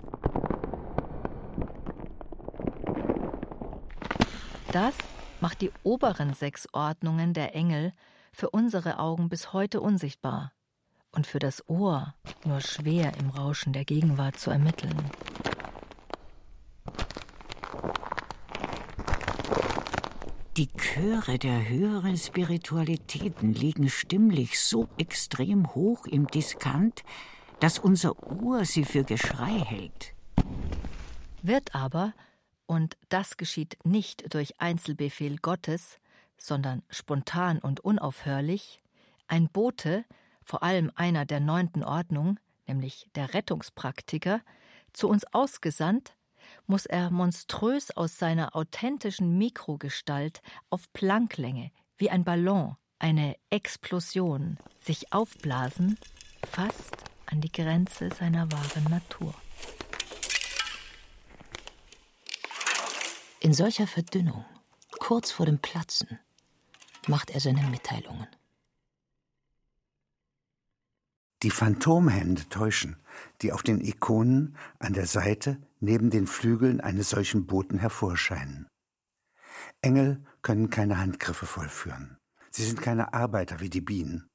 Das 4.72 4.96
macht 5.40 5.62
die 5.62 5.72
oberen 5.84 6.34
sechs 6.34 6.68
Ordnungen 6.74 7.34
der 7.34 7.56
Engel 7.56 7.94
für 8.32 8.50
unsere 8.50 8.98
Augen 8.98 9.30
bis 9.30 9.54
heute 9.54 9.82
unsichtbar 9.82 10.52
und 11.12 11.28
für 11.28 11.40
das 11.40 11.68
Ohr 11.70 12.16
nur 12.44 12.60
schwer 12.60 13.14
im 13.20 13.30
Rauschen 13.30 13.72
der 13.72 13.86
Gegenwart 13.86 14.40
zu 14.40 14.50
ermitteln. 14.50 14.98
Die 20.56 20.68
Chöre 20.68 21.40
der 21.40 21.68
höheren 21.68 22.16
Spiritualitäten 22.16 23.56
liegen 23.56 23.90
stimmlich 23.90 24.60
so 24.60 24.88
extrem 25.00 25.74
hoch 25.74 26.06
im 26.06 26.28
Diskant, 26.28 27.02
dass 27.60 27.80
unser 27.80 28.22
Ohr 28.22 28.64
sie 28.64 28.86
für 28.86 29.04
Geschrei 29.04 29.58
hält. 29.66 30.14
Wird 31.42 31.74
aber, 31.74 32.14
und 32.68 32.98
das 33.10 33.38
geschieht 33.38 33.80
nicht 33.84 34.32
durch 34.32 34.62
Einzelbefehl 34.62 35.38
Gottes, 35.38 35.98
sondern 36.38 36.84
spontan 36.88 37.58
und 37.58 37.80
unaufhörlich, 37.80 38.84
ein 39.28 39.50
Bote, 39.50 40.06
vor 40.44 40.62
allem 40.62 40.92
einer 40.94 41.26
der 41.26 41.40
neunten 41.40 41.84
Ordnung, 41.84 42.40
nämlich 42.68 43.10
der 43.16 43.34
Rettungspraktiker, 43.34 44.42
zu 44.94 45.10
uns 45.10 45.26
ausgesandt, 45.34 46.16
muss 46.68 46.86
er 46.86 47.10
monströs 47.12 47.92
aus 47.92 48.18
seiner 48.18 48.56
authentischen 48.56 49.38
Mikrogestalt 49.38 50.42
auf 50.70 50.92
Planklänge, 50.94 51.72
wie 51.98 52.10
ein 52.10 52.24
Ballon, 52.24 52.76
eine 53.00 53.36
Explosion, 53.50 54.58
sich 54.80 55.12
aufblasen, 55.14 55.98
fast 56.50 56.96
an 57.26 57.42
die 57.42 57.52
Grenze 57.52 58.10
seiner 58.10 58.52
wahren 58.52 58.86
Natur. 58.90 59.34
In 63.40 63.54
solcher 63.54 63.88
Verdünnung, 63.88 64.46
kurz 65.00 65.32
vor 65.32 65.46
dem 65.46 65.60
Platzen, 65.60 66.20
macht 67.08 67.32
er 67.32 67.42
seine 67.42 67.64
Mitteilungen. 67.64 68.28
Die 71.44 71.52
Phantomhände 71.52 72.48
täuschen, 72.48 72.96
die 73.42 73.52
auf 73.52 73.64
den 73.64 73.82
Ikonen 73.82 74.56
an 74.80 74.94
der 74.94 75.06
Seite 75.06 75.58
neben 75.82 76.10
den 76.10 76.26
Flügeln 76.26 76.80
eines 76.80 77.10
solchen 77.10 77.46
Boten 77.46 77.78
hervorscheinen. 77.78 78.68
Engel 79.82 80.24
können 80.42 80.70
keine 80.70 81.00
Handgriffe 81.00 81.46
vollführen. 81.46 82.18
Sie 82.50 82.64
sind 82.64 82.82
keine 82.82 83.14
Arbeiter 83.14 83.60
wie 83.60 83.70
die 83.70 83.82
Bienen. 83.82 84.30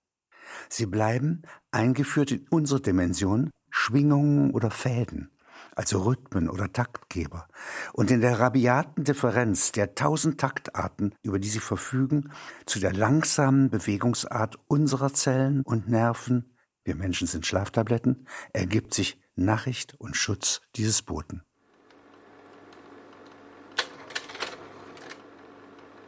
Sie 0.69 0.85
bleiben, 0.85 1.43
eingeführt 1.71 2.31
in 2.31 2.47
unsere 2.51 2.83
Dimension, 2.83 3.51
Schwingungen 3.71 4.51
oder 4.51 4.71
Fäden, 4.71 5.31
also 5.75 6.03
Rhythmen 6.03 6.51
oder 6.51 6.73
Taktgeber. 6.73 7.49
Und 7.95 8.11
in 8.11 8.21
der 8.21 8.39
rabiaten 8.39 9.05
Differenz 9.05 9.73
der 9.73 9.95
tausend 9.95 10.39
Taktarten, 10.39 11.15
über 11.23 11.39
die 11.39 11.49
sie 11.49 11.61
verfügen, 11.61 12.33
zu 12.67 12.81
der 12.81 12.93
langsamen 12.93 13.71
Bewegungsart 13.71 14.59
unserer 14.69 15.15
Zellen 15.15 15.63
und 15.63 15.89
Nerven, 15.89 16.55
wir 16.89 16.97
Menschen 16.97 17.27
sind 17.27 17.47
Schlaftabletten, 17.47 18.27
ergibt 18.55 18.95
sich 18.95 19.21
Nachricht 19.37 19.95
und 19.99 20.17
Schutz 20.17 20.63
dieses 20.75 21.03
Boten. 21.03 21.43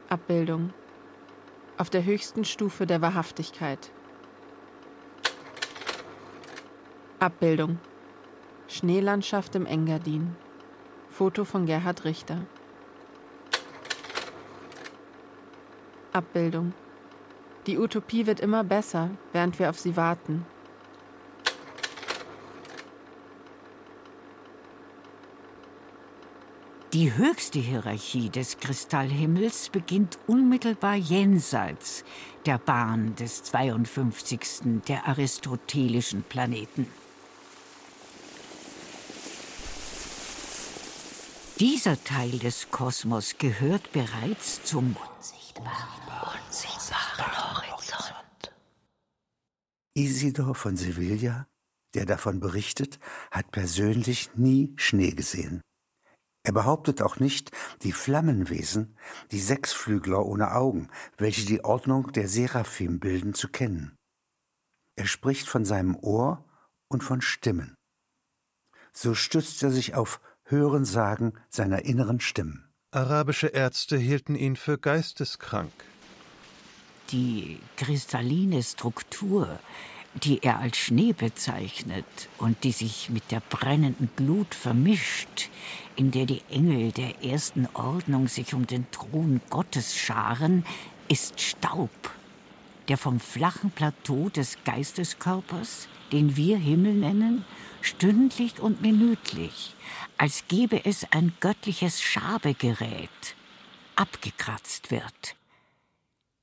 Abbildung. 0.08 0.72
Auf 1.76 1.90
der 1.90 2.04
höchsten 2.04 2.44
Stufe 2.44 2.86
der 2.86 3.02
Wahrhaftigkeit. 3.02 3.92
Abbildung. 7.18 7.78
Schneelandschaft 8.66 9.54
im 9.54 9.66
Engadin. 9.66 10.34
Foto 11.10 11.44
von 11.44 11.66
Gerhard 11.66 12.04
Richter. 12.04 12.46
Abbildung. 16.12 16.72
Die 17.66 17.78
Utopie 17.78 18.26
wird 18.26 18.40
immer 18.40 18.64
besser, 18.64 19.10
während 19.32 19.58
wir 19.58 19.68
auf 19.68 19.78
sie 19.78 19.96
warten. 19.96 20.46
Die 26.92 27.16
höchste 27.16 27.60
Hierarchie 27.60 28.30
des 28.30 28.58
Kristallhimmels 28.58 29.68
beginnt 29.68 30.18
unmittelbar 30.26 30.96
jenseits 30.96 32.04
der 32.46 32.58
Bahn 32.58 33.14
des 33.14 33.44
52. 33.44 34.82
der 34.88 35.06
aristotelischen 35.06 36.24
Planeten. 36.24 36.88
Dieser 41.60 42.02
Teil 42.02 42.40
des 42.40 42.72
Kosmos 42.72 43.36
gehört 43.38 43.92
bereits 43.92 44.64
zum 44.64 44.96
unsichtbaren, 45.16 45.76
unsichtbaren 46.48 47.54
Horizont. 47.54 48.52
Isidor 49.94 50.56
von 50.56 50.76
Sevilla, 50.76 51.46
der 51.94 52.06
davon 52.06 52.40
berichtet, 52.40 52.98
hat 53.30 53.52
persönlich 53.52 54.30
nie 54.34 54.72
Schnee 54.74 55.12
gesehen. 55.12 55.62
Er 56.42 56.52
behauptet 56.52 57.02
auch 57.02 57.18
nicht, 57.18 57.50
die 57.82 57.92
Flammenwesen, 57.92 58.96
die 59.30 59.40
Sechsflügler 59.40 60.24
ohne 60.24 60.52
Augen, 60.52 60.88
welche 61.18 61.44
die 61.44 61.64
Ordnung 61.64 62.12
der 62.12 62.28
Seraphim 62.28 62.98
bilden, 62.98 63.34
zu 63.34 63.48
kennen. 63.48 63.96
Er 64.96 65.06
spricht 65.06 65.48
von 65.48 65.64
seinem 65.64 65.96
Ohr 65.96 66.44
und 66.88 67.04
von 67.04 67.20
Stimmen. 67.20 67.74
So 68.92 69.14
stützt 69.14 69.62
er 69.62 69.70
sich 69.70 69.94
auf 69.94 70.20
Hörensagen 70.44 71.38
seiner 71.48 71.84
inneren 71.84 72.20
Stimmen. 72.20 72.70
Arabische 72.90 73.46
Ärzte 73.48 73.96
hielten 73.96 74.34
ihn 74.34 74.56
für 74.56 74.78
geisteskrank. 74.78 75.72
Die 77.12 77.60
kristalline 77.76 78.62
Struktur, 78.62 79.60
die 80.14 80.42
er 80.42 80.58
als 80.58 80.76
Schnee 80.76 81.12
bezeichnet 81.12 82.04
und 82.38 82.64
die 82.64 82.72
sich 82.72 83.10
mit 83.10 83.30
der 83.30 83.40
brennenden 83.40 84.10
Glut 84.16 84.54
vermischt, 84.54 85.50
in 85.96 86.10
der 86.10 86.26
die 86.26 86.42
Engel 86.50 86.92
der 86.92 87.24
ersten 87.24 87.68
Ordnung 87.74 88.26
sich 88.26 88.54
um 88.54 88.66
den 88.66 88.90
Thron 88.90 89.40
Gottes 89.50 89.96
scharen, 89.96 90.64
ist 91.08 91.40
Staub, 91.40 91.90
der 92.88 92.96
vom 92.96 93.20
flachen 93.20 93.70
Plateau 93.70 94.28
des 94.30 94.58
Geisteskörpers, 94.64 95.88
den 96.12 96.36
wir 96.36 96.58
Himmel 96.58 96.94
nennen, 96.94 97.44
stündlich 97.80 98.58
und 98.58 98.82
minütlich, 98.82 99.74
als 100.18 100.44
gäbe 100.48 100.84
es 100.84 101.06
ein 101.12 101.32
göttliches 101.40 102.02
Schabegerät, 102.02 103.36
abgekratzt 103.94 104.90
wird, 104.90 105.36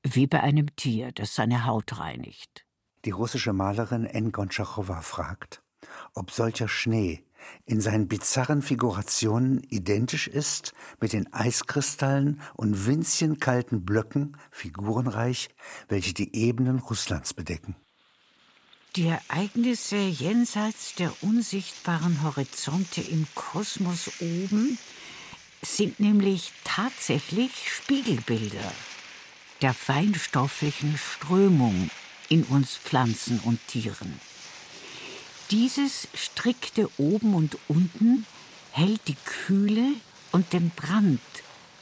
wie 0.02 0.26
bei 0.26 0.40
einem 0.42 0.74
Tier, 0.76 1.12
das 1.12 1.34
seine 1.34 1.64
Haut 1.66 1.98
reinigt. 1.98 2.64
Die 3.04 3.10
russische 3.10 3.52
Malerin 3.52 4.04
N. 4.04 4.32
Gontschachowa 4.32 5.00
fragt, 5.02 5.62
ob 6.14 6.30
solcher 6.30 6.68
Schnee 6.68 7.24
in 7.64 7.80
seinen 7.80 8.08
bizarren 8.08 8.62
Figurationen 8.62 9.62
identisch 9.70 10.26
ist 10.26 10.72
mit 11.00 11.12
den 11.12 11.32
Eiskristallen 11.32 12.40
und 12.54 12.86
winzchen 12.86 13.38
kalten 13.38 13.84
Blöcken, 13.84 14.36
figurenreich, 14.50 15.48
welche 15.88 16.14
die 16.14 16.34
Ebenen 16.34 16.80
Russlands 16.80 17.34
bedecken. 17.34 17.76
Die 18.96 19.06
Ereignisse 19.06 19.96
jenseits 19.96 20.94
der 20.96 21.12
unsichtbaren 21.22 22.22
Horizonte 22.22 23.00
im 23.00 23.26
Kosmos 23.34 24.10
oben 24.20 24.78
sind 25.62 26.00
nämlich 26.00 26.52
tatsächlich 26.64 27.70
Spiegelbilder 27.70 28.72
der 29.60 29.74
feinstofflichen 29.74 30.96
Strömung 30.96 31.90
in 32.28 32.44
uns 32.44 32.76
Pflanzen 32.76 33.40
und 33.40 33.58
Tieren. 33.66 34.20
Dieses 35.50 36.08
strikte 36.14 36.90
Oben 36.98 37.34
und 37.34 37.58
Unten 37.68 38.26
hält 38.70 39.00
die 39.08 39.16
Kühle 39.24 39.94
und 40.32 40.52
den 40.52 40.70
Brand 40.70 41.20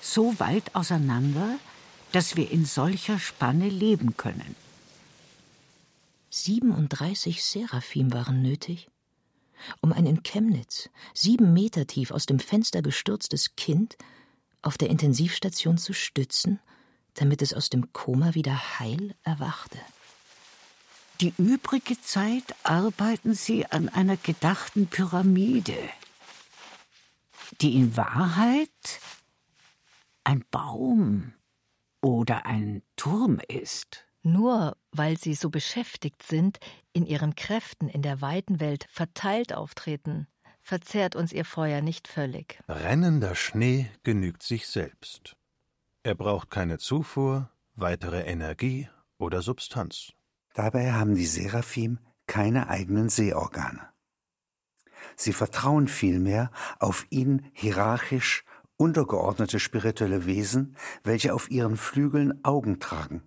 so 0.00 0.38
weit 0.38 0.74
auseinander, 0.74 1.58
dass 2.12 2.36
wir 2.36 2.50
in 2.50 2.64
solcher 2.64 3.18
Spanne 3.18 3.68
leben 3.68 4.16
können. 4.16 4.54
37 6.30 7.42
Seraphim 7.42 8.12
waren 8.12 8.42
nötig, 8.42 8.88
um 9.80 9.92
ein 9.92 10.06
in 10.06 10.22
Chemnitz 10.22 10.90
sieben 11.12 11.52
Meter 11.52 11.86
tief 11.86 12.10
aus 12.10 12.26
dem 12.26 12.38
Fenster 12.38 12.82
gestürztes 12.82 13.56
Kind 13.56 13.96
auf 14.62 14.78
der 14.78 14.90
Intensivstation 14.90 15.78
zu 15.78 15.92
stützen, 15.92 16.60
damit 17.14 17.42
es 17.42 17.54
aus 17.54 17.70
dem 17.70 17.92
Koma 17.92 18.34
wieder 18.34 18.78
heil 18.78 19.14
erwachte. 19.22 19.78
Die 21.20 21.32
übrige 21.38 21.98
Zeit 22.00 22.54
arbeiten 22.62 23.34
sie 23.34 23.64
an 23.64 23.88
einer 23.88 24.18
gedachten 24.18 24.86
Pyramide, 24.86 25.78
die 27.62 27.76
in 27.76 27.96
Wahrheit 27.96 28.68
ein 30.24 30.44
Baum 30.50 31.32
oder 32.02 32.44
ein 32.44 32.82
Turm 32.96 33.40
ist. 33.48 34.04
Nur 34.22 34.76
weil 34.90 35.16
sie 35.16 35.34
so 35.34 35.48
beschäftigt 35.48 36.22
sind, 36.22 36.58
in 36.92 37.06
ihren 37.06 37.34
Kräften 37.34 37.88
in 37.88 38.02
der 38.02 38.20
weiten 38.20 38.60
Welt 38.60 38.86
verteilt 38.90 39.54
auftreten, 39.54 40.26
verzehrt 40.60 41.16
uns 41.16 41.32
ihr 41.32 41.44
Feuer 41.44 41.80
nicht 41.80 42.08
völlig. 42.08 42.60
Rennender 42.68 43.34
Schnee 43.34 43.88
genügt 44.02 44.42
sich 44.42 44.66
selbst. 44.66 45.36
Er 46.02 46.14
braucht 46.14 46.50
keine 46.50 46.78
Zufuhr, 46.78 47.50
weitere 47.74 48.22
Energie 48.22 48.88
oder 49.16 49.40
Substanz. 49.40 50.12
Dabei 50.56 50.92
haben 50.94 51.14
die 51.14 51.26
Seraphim 51.26 51.98
keine 52.26 52.70
eigenen 52.70 53.10
Sehorgane. 53.10 53.90
Sie 55.14 55.34
vertrauen 55.34 55.86
vielmehr 55.86 56.50
auf 56.78 57.06
ihnen 57.10 57.50
hierarchisch 57.52 58.42
untergeordnete 58.78 59.60
spirituelle 59.60 60.24
Wesen, 60.24 60.74
welche 61.04 61.34
auf 61.34 61.50
ihren 61.50 61.76
Flügeln 61.76 62.42
Augen 62.42 62.80
tragen 62.80 63.22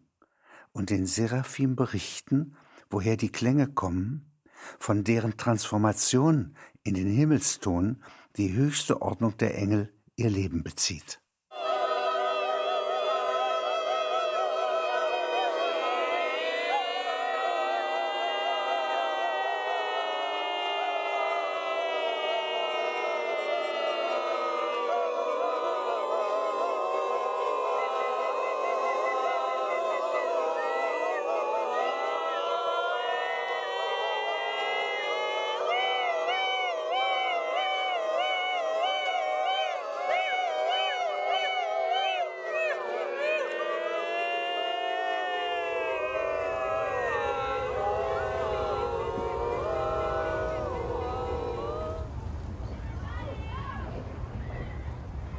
und 0.71 0.89
den 0.89 1.05
Seraphim 1.05 1.75
berichten, 1.75 2.55
woher 2.89 3.15
die 3.15 3.31
Klänge 3.31 3.67
kommen, 3.67 4.33
von 4.79 5.03
deren 5.03 5.37
Transformation 5.37 6.55
in 6.81 6.95
den 6.95 7.11
Himmelston 7.11 8.03
die 8.37 8.53
höchste 8.53 9.03
Ordnung 9.03 9.37
der 9.37 9.55
Engel 9.55 9.93
ihr 10.15 10.31
Leben 10.31 10.63
bezieht. 10.63 11.21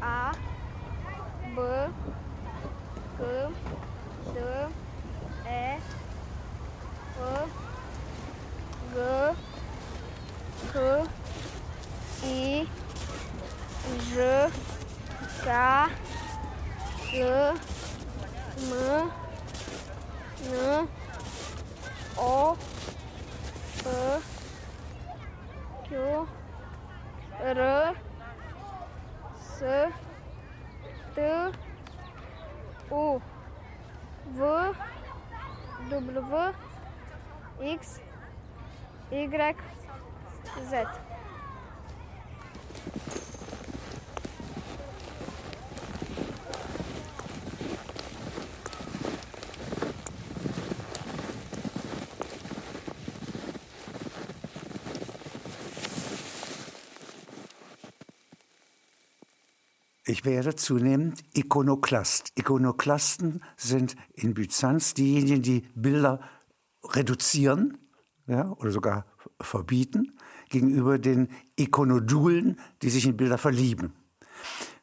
A 0.02 0.32
B 1.54 1.60
K 3.18 3.50
D 4.32 4.38
E 5.46 5.84
F 7.20 7.44
G 8.94 8.96
H 10.72 11.06
I 12.24 12.66
J 14.14 14.50
K 15.44 15.88
L 17.12 17.54
M 18.56 19.12
N 20.44 20.88
O 22.16 22.56
P 23.78 23.84
Q 25.88 26.26
R 27.42 27.94
S 29.60 29.62
T 31.14 31.18
U 32.90 33.20
V 34.36 34.74
W 35.88 36.52
X 37.60 38.00
Z. 39.30 40.86
Ich 60.04 60.24
werde 60.24 60.56
zunehmend 60.56 61.22
Ikonoklast. 61.34 62.32
Ikonoklasten 62.34 63.44
sind 63.56 63.94
in 64.12 64.34
Byzanz 64.34 64.94
diejenigen, 64.94 65.42
die 65.42 65.60
Bilder 65.76 66.20
reduzieren 66.82 67.78
ja, 68.26 68.50
oder 68.50 68.70
sogar 68.70 69.06
verbieten 69.40 70.18
gegenüber 70.48 70.98
den 70.98 71.28
Ikonodulen, 71.56 72.58
die 72.82 72.90
sich 72.90 73.06
in 73.06 73.16
Bilder 73.16 73.38
verlieben. 73.38 73.92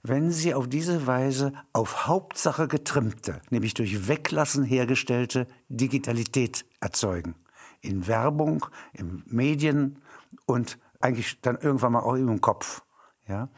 Wenn 0.03 0.31
sie 0.31 0.53
auf 0.53 0.67
diese 0.67 1.07
Weise 1.07 1.53
auf 1.73 2.07
Hauptsache 2.07 2.67
getrimmte, 2.67 3.41
nämlich 3.49 3.73
durch 3.73 4.07
Weglassen 4.07 4.63
hergestellte 4.63 5.47
Digitalität 5.67 6.65
erzeugen, 6.79 7.35
in 7.81 8.07
Werbung, 8.07 8.65
in 8.93 9.23
Medien 9.25 10.01
und 10.45 10.77
eigentlich 10.99 11.41
dann 11.41 11.57
irgendwann 11.57 11.93
mal 11.93 11.99
auch 11.99 12.15
im 12.15 12.41
Kopf, 12.41 12.83
ja, 13.27 13.49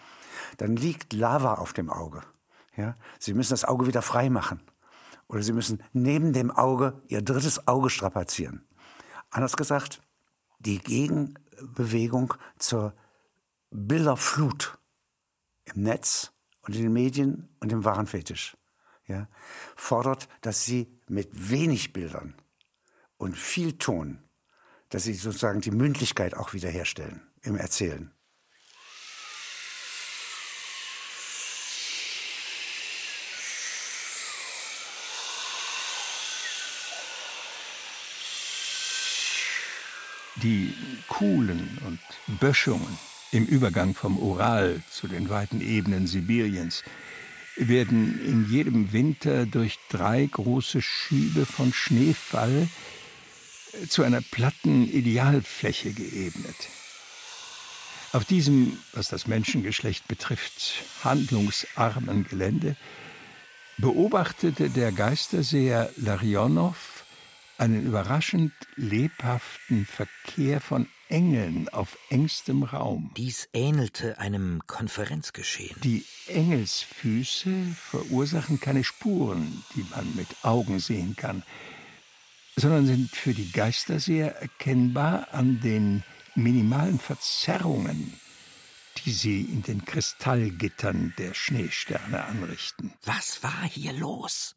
dann 0.57 0.75
liegt 0.75 1.13
Lava 1.13 1.55
auf 1.55 1.73
dem 1.73 1.89
Auge. 1.89 2.21
Ja? 2.75 2.95
Sie 3.19 3.33
müssen 3.33 3.53
das 3.53 3.65
Auge 3.65 3.87
wieder 3.87 4.01
frei 4.01 4.29
machen. 4.29 4.61
Oder 5.27 5.43
Sie 5.43 5.53
müssen 5.53 5.83
neben 5.93 6.33
dem 6.33 6.49
Auge 6.49 7.01
Ihr 7.07 7.21
drittes 7.21 7.67
Auge 7.67 7.89
strapazieren. 7.91 8.65
Anders 9.29 9.55
gesagt, 9.55 10.01
die 10.59 10.79
Gegenbewegung 10.79 12.33
zur 12.57 12.93
Bilderflut 13.71 14.77
im 15.65 15.83
Netz 15.83 16.31
und 16.61 16.75
in 16.75 16.83
den 16.83 16.93
Medien 16.93 17.49
und 17.59 17.71
im 17.71 17.85
Warenfetisch 17.85 18.57
ja, 19.07 19.27
fordert, 19.75 20.29
dass 20.41 20.65
Sie 20.65 20.87
mit 21.07 21.49
wenig 21.49 21.93
Bildern 21.93 22.35
und 23.17 23.35
viel 23.35 23.77
Ton, 23.77 24.23
dass 24.89 25.03
Sie 25.03 25.13
sozusagen 25.13 25.61
die 25.61 25.71
Mündlichkeit 25.71 26.35
auch 26.35 26.53
wiederherstellen 26.53 27.21
im 27.41 27.55
Erzählen. 27.55 28.11
Die 40.41 40.73
Kuhlen 41.07 41.77
und 41.85 41.99
Böschungen 42.39 42.97
im 43.31 43.45
Übergang 43.45 43.93
vom 43.93 44.17
Ural 44.17 44.81
zu 44.89 45.07
den 45.07 45.29
weiten 45.29 45.59
Ebenen 45.59 46.07
Sibiriens 46.07 46.83
werden 47.57 48.25
in 48.25 48.49
jedem 48.49 48.93
Winter 48.93 49.45
durch 49.45 49.79
drei 49.89 50.25
große 50.25 50.81
Schübe 50.81 51.45
von 51.45 51.73
Schneefall 51.73 52.69
zu 53.89 54.03
einer 54.03 54.21
platten 54.21 54.89
Idealfläche 54.89 55.91
geebnet. 55.91 56.55
Auf 58.13 58.23
diesem, 58.23 58.79
was 58.93 59.09
das 59.09 59.27
Menschengeschlecht 59.27 60.07
betrifft, 60.07 60.83
handlungsarmen 61.03 62.25
Gelände 62.27 62.75
beobachtete 63.77 64.69
der 64.69 64.91
Geisterseher 64.91 65.91
Larionow 65.97 66.98
einen 67.59 67.85
überraschend 67.85 68.53
lebhaften 68.75 69.85
Verkehr 69.85 70.61
von 70.61 70.87
Engeln 71.09 71.67
auf 71.69 71.97
engstem 72.09 72.63
Raum. 72.63 73.11
Dies 73.17 73.49
ähnelte 73.53 74.19
einem 74.19 74.61
Konferenzgeschehen. 74.67 75.75
Die 75.81 76.05
Engelsfüße 76.27 77.51
verursachen 77.75 78.59
keine 78.59 78.83
Spuren, 78.83 79.63
die 79.75 79.85
man 79.89 80.15
mit 80.15 80.27
Augen 80.43 80.79
sehen 80.79 81.15
kann, 81.15 81.43
sondern 82.55 82.85
sind 82.85 83.11
für 83.11 83.33
die 83.33 83.51
Geisterseher 83.51 84.35
erkennbar 84.37 85.27
an 85.31 85.59
den 85.61 86.03
minimalen 86.35 86.99
Verzerrungen, 86.99 88.19
die 89.03 89.11
sie 89.11 89.41
in 89.41 89.63
den 89.63 89.83
Kristallgittern 89.83 91.13
der 91.17 91.33
Schneesterne 91.33 92.23
anrichten. 92.23 92.93
Was 93.03 93.43
war 93.43 93.63
hier 93.63 93.93
los? 93.93 94.55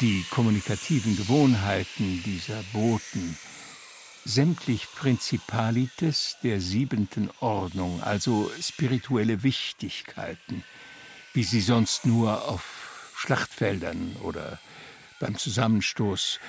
Die 0.00 0.24
kommunikativen 0.30 1.16
Gewohnheiten 1.16 2.22
dieser 2.24 2.62
Boten. 2.72 3.36
Sämtlich 4.24 4.88
Prinzipalites 4.94 6.36
der 6.42 6.60
siebenten 6.60 7.30
Ordnung, 7.40 8.02
also 8.02 8.50
spirituelle 8.60 9.42
Wichtigkeiten, 9.42 10.64
wie 11.34 11.44
sie 11.44 11.60
sonst 11.60 12.06
nur 12.06 12.48
auf 12.48 13.12
Schlachtfeldern 13.16 14.16
oder 14.22 14.58
beim 15.20 15.36
Zusammenstoß 15.36 16.40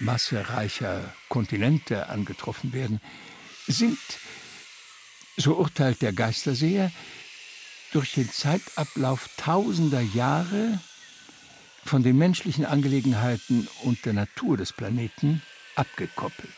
massereicher 0.00 1.12
Kontinente 1.28 2.08
angetroffen 2.08 2.72
werden, 2.72 3.00
sind, 3.66 3.98
so 5.36 5.54
urteilt 5.56 6.02
der 6.02 6.12
Geisterseher, 6.12 6.90
durch 7.92 8.14
den 8.14 8.30
Zeitablauf 8.30 9.28
tausender 9.36 10.00
Jahre 10.00 10.80
von 11.86 12.02
den 12.02 12.18
menschlichen 12.18 12.64
Angelegenheiten 12.64 13.68
und 13.82 14.04
der 14.04 14.12
Natur 14.12 14.56
des 14.56 14.72
Planeten 14.72 15.42
abgekoppelt. 15.74 16.50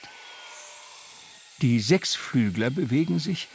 Die 1.61 1.81
Sechsflügler 1.81 2.71
bewegen 2.71 3.19
sich 3.19 3.49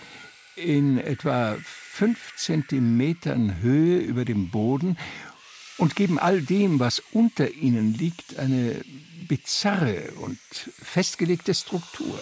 in 0.55 0.97
etwa 0.97 1.57
fünf 1.63 2.35
Zentimetern 2.35 3.61
Höhe 3.61 3.99
über 3.99 4.25
dem 4.25 4.49
Boden 4.49 4.97
und 5.77 5.95
geben 5.95 6.19
all 6.19 6.41
dem, 6.41 6.79
was 6.79 7.01
unter 7.11 7.51
ihnen 7.51 7.93
liegt, 7.93 8.37
eine 8.37 8.81
bizarre 9.27 10.11
und 10.21 10.39
festgelegte 10.81 11.53
Struktur. 11.53 12.19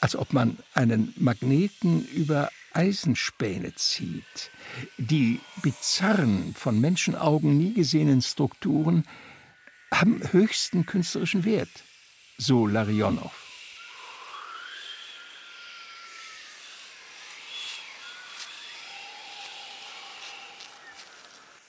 Als 0.00 0.16
ob 0.16 0.32
man 0.32 0.58
einen 0.74 1.14
Magneten 1.16 2.04
über 2.08 2.50
Eisenspäne 2.72 3.74
zieht. 3.74 4.50
Die 4.98 5.40
bizarren, 5.62 6.54
von 6.54 6.80
Menschenaugen 6.80 7.56
nie 7.56 7.74
gesehenen 7.74 8.22
Strukturen 8.22 9.04
haben 9.92 10.22
höchsten 10.32 10.86
künstlerischen 10.86 11.44
Wert, 11.44 11.70
so 12.38 12.66
Larionov. 12.66 13.50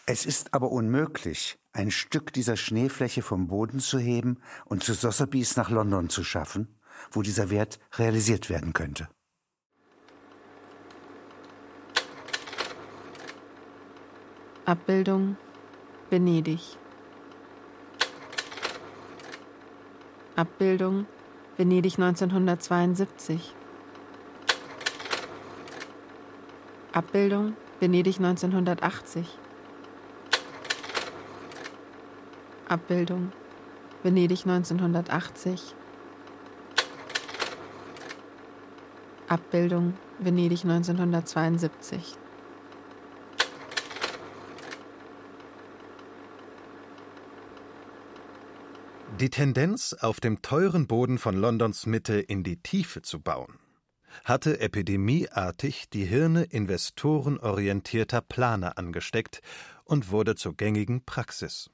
Es 0.05 0.25
ist 0.25 0.53
aber 0.53 0.71
unmöglich, 0.71 1.57
ein 1.71 1.89
Stück 1.89 2.33
dieser 2.33 2.57
Schneefläche 2.57 3.21
vom 3.21 3.47
Boden 3.47 3.79
zu 3.79 3.97
heben 3.97 4.41
und 4.65 4.83
zu 4.83 4.93
Sotheby's 4.93 5.55
nach 5.55 5.69
London 5.69 6.09
zu 6.09 6.23
schaffen, 6.25 6.79
wo 7.11 7.21
dieser 7.21 7.49
Wert 7.49 7.79
realisiert 7.93 8.49
werden 8.49 8.73
könnte. 8.73 9.07
Abbildung 14.71 15.35
Venedig. 16.09 16.77
Abbildung 20.37 21.07
Venedig 21.57 21.97
1972. 21.99 23.53
Abbildung 26.93 27.57
Venedig 27.81 28.21
1980. 28.21 29.25
Abbildung 32.69 33.33
Venedig 34.03 34.45
1980. 34.45 35.75
Abbildung 39.27 39.95
Venedig 40.17 40.63
1972. 40.63 42.15
Die 49.21 49.29
Tendenz, 49.29 49.93
auf 49.93 50.19
dem 50.19 50.41
teuren 50.41 50.87
Boden 50.87 51.19
von 51.19 51.35
Londons 51.35 51.85
Mitte 51.85 52.19
in 52.19 52.43
die 52.43 52.57
Tiefe 52.57 53.03
zu 53.03 53.21
bauen, 53.21 53.59
hatte 54.23 54.59
epidemieartig 54.59 55.91
die 55.91 56.05
Hirne 56.05 56.45
investorenorientierter 56.45 58.21
Planer 58.21 58.79
angesteckt 58.79 59.41
und 59.83 60.09
wurde 60.09 60.33
zur 60.33 60.57
gängigen 60.57 61.05
Praxis. 61.05 61.69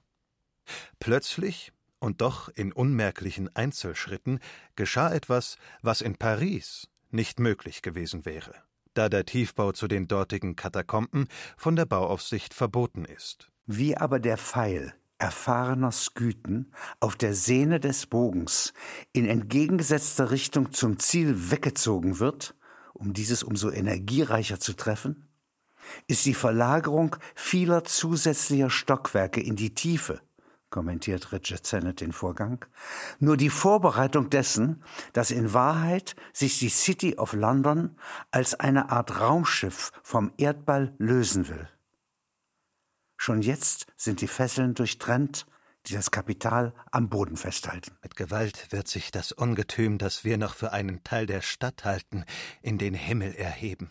Plötzlich 0.99 1.71
und 1.99 2.19
doch 2.19 2.49
in 2.49 2.73
unmerklichen 2.73 3.55
Einzelschritten 3.55 4.41
geschah 4.75 5.13
etwas, 5.13 5.55
was 5.81 6.01
in 6.01 6.17
Paris 6.17 6.89
nicht 7.11 7.39
möglich 7.39 7.81
gewesen 7.81 8.25
wäre, 8.25 8.55
da 8.93 9.07
der 9.07 9.25
Tiefbau 9.25 9.71
zu 9.71 9.87
den 9.87 10.09
dortigen 10.09 10.57
Katakomben 10.57 11.29
von 11.55 11.77
der 11.77 11.85
Bauaufsicht 11.85 12.53
verboten 12.53 13.05
ist. 13.05 13.49
Wie 13.67 13.95
aber 13.95 14.19
der 14.19 14.37
Pfeil 14.37 14.93
erfahrener 15.19 15.91
Sküten 15.91 16.71
auf 16.99 17.15
der 17.15 17.33
Sehne 17.33 17.79
des 17.79 18.05
Bogens 18.05 18.73
in 19.13 19.27
entgegengesetzter 19.27 20.31
Richtung 20.31 20.71
zum 20.73 20.99
Ziel 20.99 21.51
weggezogen 21.51 22.19
wird, 22.19 22.55
um 22.93 23.13
dieses 23.13 23.43
umso 23.43 23.69
energiereicher 23.69 24.59
zu 24.59 24.73
treffen, 24.73 25.27
ist 26.07 26.25
die 26.25 26.33
Verlagerung 26.33 27.15
vieler 27.35 27.83
zusätzlicher 27.83 28.69
Stockwerke 28.69 29.41
in 29.41 29.55
die 29.55 29.73
Tiefe, 29.73 30.21
kommentiert 30.69 31.31
Richard 31.31 31.65
Sennett 31.65 32.01
den 32.01 32.11
Vorgang, 32.11 32.65
nur 33.19 33.37
die 33.37 33.49
Vorbereitung 33.49 34.29
dessen, 34.29 34.83
dass 35.13 35.31
in 35.31 35.53
Wahrheit 35.53 36.15
sich 36.33 36.59
die 36.59 36.69
City 36.69 37.15
of 37.15 37.33
London 37.33 37.95
als 38.31 38.59
eine 38.59 38.89
Art 38.89 39.19
Raumschiff 39.19 39.91
vom 40.03 40.31
Erdball 40.37 40.93
lösen 40.97 41.47
will. 41.47 41.69
Schon 43.17 43.41
jetzt 43.41 43.87
sind 43.97 44.21
die 44.21 44.27
Fesseln 44.27 44.75
durchtrennt, 44.75 45.47
die 45.87 45.93
das 45.93 46.11
Kapital 46.11 46.73
am 46.91 47.09
Boden 47.09 47.37
festhalten. 47.37 47.91
Mit 48.03 48.15
Gewalt 48.15 48.71
wird 48.71 48.87
sich 48.87 49.11
das 49.11 49.31
Ungetüm, 49.31 49.97
das 49.97 50.23
wir 50.23 50.37
noch 50.37 50.53
für 50.53 50.71
einen 50.71 51.03
Teil 51.03 51.25
der 51.25 51.41
Stadt 51.41 51.83
halten, 51.85 52.25
in 52.61 52.77
den 52.77 52.93
Himmel 52.93 53.33
erheben. 53.33 53.89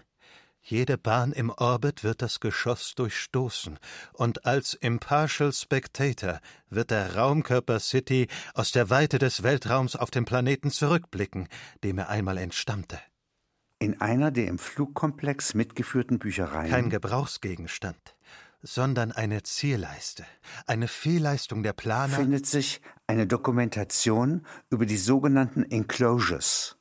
Jede 0.60 0.98
Bahn 0.98 1.32
im 1.32 1.50
Orbit 1.50 2.02
wird 2.02 2.22
das 2.22 2.40
Geschoss 2.40 2.94
durchstoßen, 2.96 3.78
und 4.14 4.46
als 4.46 4.74
Impartial 4.74 5.52
Spectator 5.52 6.40
wird 6.68 6.90
der 6.90 7.14
Raumkörper 7.14 7.78
City 7.78 8.26
aus 8.52 8.72
der 8.72 8.90
Weite 8.90 9.18
des 9.18 9.42
Weltraums 9.44 9.94
auf 9.94 10.10
den 10.10 10.24
Planeten 10.24 10.70
zurückblicken, 10.70 11.48
dem 11.84 11.98
er 11.98 12.08
einmal 12.08 12.36
entstammte. 12.36 12.98
In 13.78 14.00
einer 14.00 14.30
der 14.30 14.48
im 14.48 14.58
Flugkomplex 14.58 15.54
mitgeführten 15.54 16.18
Büchereien. 16.18 16.70
Kein 16.70 16.90
Gebrauchsgegenstand 16.90 18.16
sondern 18.66 19.12
eine 19.12 19.42
Zielleiste, 19.42 20.24
eine 20.66 20.88
Fehlleistung 20.88 21.62
der 21.62 21.72
Planer. 21.72 22.16
Findet 22.16 22.46
sich 22.46 22.82
eine 23.06 23.26
Dokumentation 23.26 24.44
über 24.70 24.86
die 24.86 24.96
sogenannten 24.96 25.62
Enclosures, 25.70 26.76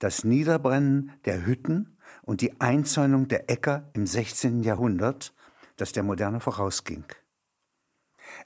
das 0.00 0.24
Niederbrennen 0.24 1.12
der 1.24 1.46
Hütten 1.46 1.98
und 2.22 2.40
die 2.40 2.60
Einzäunung 2.60 3.28
der 3.28 3.48
Äcker 3.48 3.90
im 3.94 4.06
16. 4.06 4.62
Jahrhundert, 4.62 5.34
das 5.76 5.92
der 5.92 6.02
Moderne 6.02 6.40
vorausging. 6.40 7.04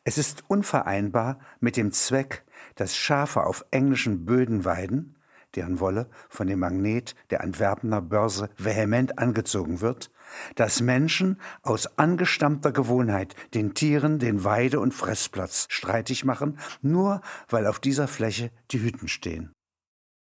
Es 0.05 0.19
ist 0.19 0.45
unvereinbar 0.49 1.41
mit 1.61 1.77
dem 1.77 1.91
Zweck, 1.91 2.45
dass 2.75 2.97
Schafe 2.97 3.45
auf 3.45 3.65
englischen 3.71 4.25
Böden 4.25 4.65
weiden, 4.65 5.17
deren 5.55 5.81
Wolle 5.81 6.09
von 6.29 6.47
dem 6.47 6.61
Magnet 6.61 7.15
der 7.31 7.43
Antwerpener 7.43 8.01
Börse 8.01 8.51
vehement 8.59 9.19
angezogen 9.19 9.81
wird, 9.81 10.11
dass 10.55 10.81
Menschen 10.81 11.41
aus 11.63 11.99
angestammter 11.99 12.73
Gewohnheit 12.73 13.35
den 13.55 13.75
Tieren 13.75 14.19
den 14.19 14.45
Weide- 14.45 14.81
und 14.81 14.93
Fressplatz 14.93 15.67
streitig 15.69 16.25
machen, 16.25 16.59
nur 16.81 17.21
weil 17.49 17.67
auf 17.67 17.81
dieser 17.81 18.09
Fläche 18.09 18.51
die 18.71 18.81
Hütten 18.81 19.09
stehen. 19.09 19.53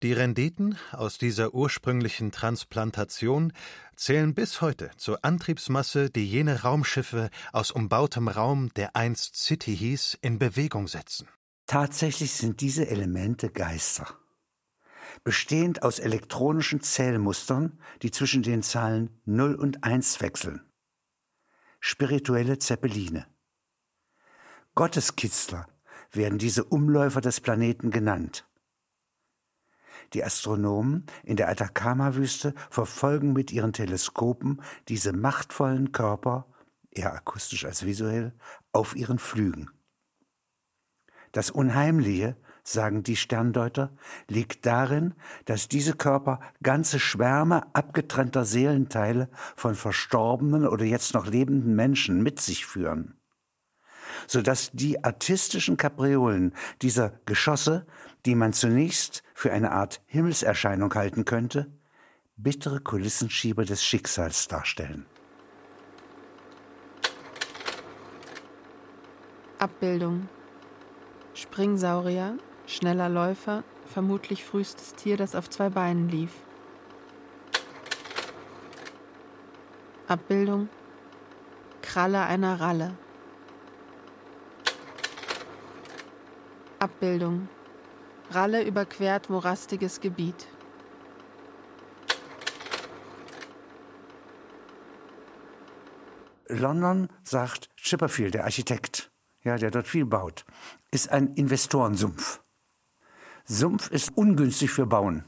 Die 0.02 0.12
Renditen 0.12 0.76
aus 0.90 1.16
dieser 1.16 1.54
ursprünglichen 1.54 2.32
Transplantation 2.32 3.52
zählen 3.94 4.34
bis 4.34 4.60
heute 4.60 4.90
zur 4.96 5.24
Antriebsmasse, 5.24 6.10
die 6.10 6.28
jene 6.28 6.62
Raumschiffe 6.62 7.30
aus 7.52 7.70
umbautem 7.70 8.26
Raum, 8.26 8.74
der 8.74 8.96
einst 8.96 9.36
City 9.36 9.76
hieß, 9.76 10.18
in 10.20 10.40
Bewegung 10.40 10.88
setzen. 10.88 11.28
Tatsächlich 11.66 12.32
sind 12.32 12.60
diese 12.60 12.88
Elemente 12.88 13.48
Geister 13.50 14.08
bestehend 15.24 15.82
aus 15.82 15.98
elektronischen 15.98 16.80
Zählmustern, 16.80 17.78
die 18.02 18.10
zwischen 18.10 18.42
den 18.42 18.62
Zahlen 18.62 19.20
0 19.24 19.54
und 19.54 19.84
1 19.84 20.20
wechseln. 20.20 20.62
Spirituelle 21.80 22.58
Zeppeline. 22.58 23.26
Gotteskitzler 24.74 25.66
werden 26.12 26.38
diese 26.38 26.64
Umläufer 26.64 27.20
des 27.20 27.40
Planeten 27.40 27.90
genannt. 27.90 28.48
Die 30.12 30.24
Astronomen 30.24 31.06
in 31.22 31.36
der 31.36 31.48
Atacama-Wüste 31.48 32.54
verfolgen 32.70 33.32
mit 33.32 33.50
ihren 33.52 33.72
Teleskopen 33.72 34.62
diese 34.88 35.12
machtvollen 35.12 35.92
Körper, 35.92 36.46
eher 36.90 37.12
akustisch 37.12 37.64
als 37.64 37.84
visuell, 37.84 38.34
auf 38.72 38.94
ihren 38.94 39.18
Flügen. 39.18 39.70
Das 41.32 41.50
Unheimliche 41.50 42.36
sagen 42.64 43.02
die 43.02 43.16
Sterndeuter, 43.16 43.90
liegt 44.28 44.66
darin, 44.66 45.14
dass 45.44 45.68
diese 45.68 45.94
Körper 45.94 46.40
ganze 46.62 47.00
Schwärme 47.00 47.62
abgetrennter 47.74 48.44
Seelenteile 48.44 49.28
von 49.56 49.74
verstorbenen 49.74 50.66
oder 50.66 50.84
jetzt 50.84 51.14
noch 51.14 51.26
lebenden 51.26 51.74
Menschen 51.74 52.22
mit 52.22 52.40
sich 52.40 52.66
führen. 52.66 53.16
sodass 54.26 54.70
die 54.72 55.02
artistischen 55.02 55.76
Kapriolen 55.76 56.54
dieser 56.82 57.20
Geschosse, 57.26 57.86
die 58.26 58.34
man 58.34 58.52
zunächst 58.52 59.22
für 59.34 59.52
eine 59.52 59.72
Art 59.72 60.00
Himmelserscheinung 60.06 60.94
halten 60.94 61.24
könnte, 61.24 61.72
bittere 62.36 62.80
Kulissenschieber 62.80 63.64
des 63.64 63.84
Schicksals 63.84 64.48
darstellen. 64.48 65.06
Abbildung 69.58 70.28
Springsaurier, 71.34 72.36
schneller 72.66 73.08
Läufer, 73.08 73.64
vermutlich 73.86 74.44
frühestes 74.44 74.94
Tier, 74.94 75.16
das 75.16 75.34
auf 75.34 75.50
zwei 75.50 75.68
Beinen 75.68 76.08
lief. 76.08 76.32
Abbildung 80.08 80.68
Kralle 81.80 82.22
einer 82.22 82.60
Ralle. 82.60 82.96
Abbildung 86.78 87.48
Ralle 88.30 88.64
überquert 88.64 89.30
morastiges 89.30 90.00
Gebiet. 90.00 90.46
London, 96.48 97.08
sagt 97.24 97.70
Chipperfield, 97.76 98.34
der 98.34 98.44
Architekt, 98.44 99.10
ja, 99.42 99.56
der 99.56 99.70
dort 99.70 99.86
viel 99.86 100.04
baut, 100.04 100.44
ist 100.90 101.10
ein 101.10 101.34
Investorensumpf. 101.34 102.41
Sumpf 103.44 103.90
ist 103.90 104.16
ungünstig 104.16 104.70
für 104.70 104.86
Bauen. 104.86 105.24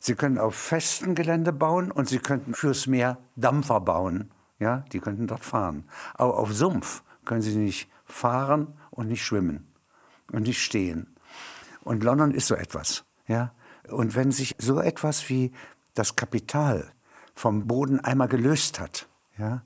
Sie 0.00 0.14
können 0.14 0.38
auf 0.38 0.54
festem 0.54 1.14
Gelände 1.14 1.52
bauen 1.52 1.90
und 1.90 2.08
Sie 2.08 2.18
könnten 2.18 2.54
fürs 2.54 2.86
Meer 2.86 3.18
Dampfer 3.36 3.80
bauen. 3.80 4.30
Ja, 4.58 4.84
die 4.92 5.00
könnten 5.00 5.26
dort 5.26 5.44
fahren. 5.44 5.84
Aber 6.14 6.38
auf 6.38 6.52
Sumpf 6.52 7.02
können 7.24 7.42
Sie 7.42 7.56
nicht 7.56 7.90
fahren 8.04 8.74
und 8.90 9.08
nicht 9.08 9.24
schwimmen 9.24 9.66
und 10.32 10.42
nicht 10.42 10.62
stehen. 10.62 11.14
Und 11.82 12.02
London 12.02 12.32
ist 12.32 12.46
so 12.46 12.54
etwas. 12.54 13.04
Ja? 13.26 13.52
Und 13.88 14.14
wenn 14.16 14.32
sich 14.32 14.54
so 14.58 14.80
etwas 14.80 15.28
wie 15.28 15.52
das 15.94 16.16
Kapital 16.16 16.90
vom 17.34 17.66
Boden 17.66 18.00
einmal 18.00 18.28
gelöst 18.28 18.80
hat, 18.80 19.08
ja, 19.38 19.62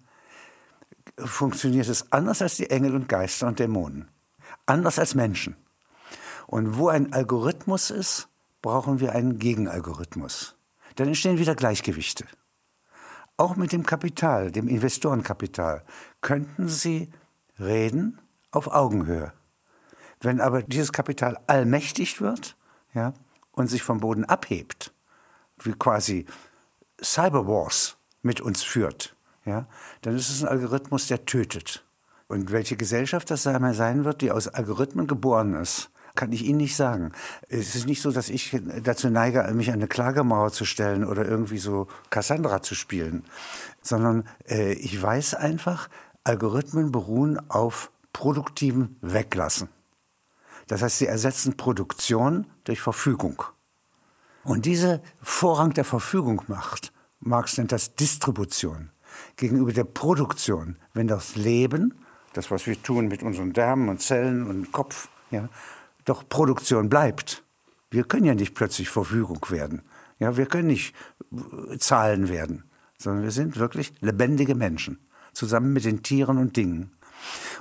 funktioniert 1.17 1.89
es 1.89 2.13
anders 2.13 2.43
als 2.43 2.57
die 2.57 2.71
Engel 2.71 2.95
und 2.95 3.09
Geister 3.09 3.47
und 3.47 3.59
Dämonen. 3.59 4.09
Anders 4.67 4.99
als 4.99 5.15
Menschen. 5.15 5.57
Und 6.51 6.77
wo 6.77 6.89
ein 6.89 7.13
Algorithmus 7.13 7.91
ist, 7.91 8.29
brauchen 8.61 8.99
wir 8.99 9.13
einen 9.13 9.39
Gegenalgorithmus. 9.39 10.57
Dann 10.97 11.07
entstehen 11.07 11.39
wieder 11.39 11.55
Gleichgewichte. 11.55 12.27
Auch 13.37 13.55
mit 13.55 13.71
dem 13.71 13.87
Kapital, 13.87 14.51
dem 14.51 14.67
Investorenkapital, 14.67 15.85
könnten 16.21 16.67
Sie 16.67 17.09
reden 17.61 18.21
auf 18.51 18.67
Augenhöhe. 18.67 19.33
Wenn 20.21 20.41
aber 20.41 20.65
dieses 20.65 20.93
Kapital 20.93 21.39
allmächtig 21.47 22.21
wird 22.21 22.57
ja, 22.95 23.15
und 23.53 23.69
sich 23.69 23.85
vom 23.85 24.01
Boden 24.01 24.25
abhebt, 24.25 24.93
wie 25.63 25.75
quasi 25.75 26.27
Cyberwars 27.01 27.97
mit 28.23 28.41
uns 28.41 28.65
führt, 28.65 29.15
ja, 29.45 29.69
dann 30.03 30.17
ist 30.17 30.31
es 30.31 30.43
ein 30.43 30.49
Algorithmus, 30.49 31.07
der 31.07 31.27
tötet. 31.27 31.85
Und 32.27 32.51
welche 32.51 32.77
Gesellschaft 32.77 33.31
das 33.31 33.47
einmal 33.47 33.75
sein 33.75 34.05
wird, 34.05 34.21
die 34.21 34.33
aus 34.33 34.49
Algorithmen 34.49 35.07
geboren 35.07 35.55
ist, 35.55 35.93
kann 36.15 36.33
ich 36.33 36.45
Ihnen 36.45 36.59
nicht 36.59 36.77
sagen. 36.77 37.13
Es 37.49 37.75
ist 37.75 37.87
nicht 37.87 38.03
so, 38.03 38.11
dass 38.11 38.29
ich 38.29 38.57
dazu 38.83 39.11
neige, 39.11 39.43
mich 39.55 39.69
an 39.69 39.75
eine 39.75 39.89
Klagemauer 39.89 40.53
zu 40.53 40.65
stellen 40.65 41.05
oder 41.05 41.25
irgendwie 41.25 41.59
so 41.59 41.89
Cassandra 42.11 42.63
zu 42.63 42.75
spielen, 42.75 43.25
sondern 43.83 44.25
äh, 44.49 44.73
ich 44.73 45.01
weiß 45.01 45.35
einfach, 45.35 45.89
Algorithmen 46.25 46.93
beruhen 46.93 47.39
auf 47.51 47.91
produktivem 48.13 48.97
Weglassen. 49.01 49.69
Das 50.67 50.83
heißt, 50.83 50.99
sie 50.99 51.07
ersetzen 51.07 51.57
Produktion 51.57 52.47
durch 52.65 52.81
Verfügung. 52.81 53.43
Und 54.45 54.67
diese 54.67 55.03
Vorrang 55.21 55.73
der 55.75 55.85
Verfügung 55.85 56.43
macht, 56.47 56.93
Marx 57.19 57.59
nennt 57.59 57.73
das 57.73 57.95
Distribution, 57.95 58.91
gegenüber 59.37 59.73
der 59.73 59.85
Produktion, 59.85 60.77
wenn 60.95 61.09
das 61.09 61.37
Leben, 61.37 61.95
das, 62.33 62.51
was 62.51 62.67
wir 62.67 62.81
tun 62.83 63.09
mit 63.09 63.23
unseren 63.23 63.53
Därmen 63.53 63.89
und 63.89 64.01
Zellen 64.01 64.47
und 64.47 64.73
Kopf, 64.73 65.09
ja, 65.31 65.49
doch 66.11 66.29
Produktion 66.29 66.89
bleibt. 66.89 67.45
Wir 67.91 68.05
können 68.05 68.25
ja 68.25 68.35
nicht 68.35 68.55
plötzlich 68.55 68.91
Verfügung 68.91 69.45
werden. 69.49 69.83
Ja, 70.19 70.37
wir 70.37 70.47
können 70.47 70.69
nicht 70.69 70.95
äh, 71.33 71.79
Zahlen 71.79 72.29
werden, 72.29 72.65
sondern 72.99 73.23
wir 73.23 73.31
sind 73.31 73.57
wirklich 73.57 73.93
lebendige 74.01 74.55
Menschen, 74.55 74.99
zusammen 75.33 75.73
mit 75.73 75.85
den 75.85 76.03
Tieren 76.03 76.39
und 76.39 76.57
Dingen. 76.57 76.91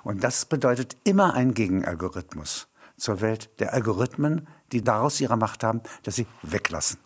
Und 0.04 0.24
das 0.24 0.46
bedeutet 0.46 0.98
immer 1.04 1.34
ein 1.36 1.54
Gegenalgorithmus 1.54 2.68
zur 2.98 3.22
Welt 3.22 3.50
der 3.60 3.74
Algorithmen, 3.74 4.48
die 4.72 4.84
daraus 4.84 5.22
ihre 5.22 5.38
Macht 5.38 5.64
haben, 5.64 5.82
dass 6.04 6.16
sie 6.16 6.28
weglassen. 6.42 7.00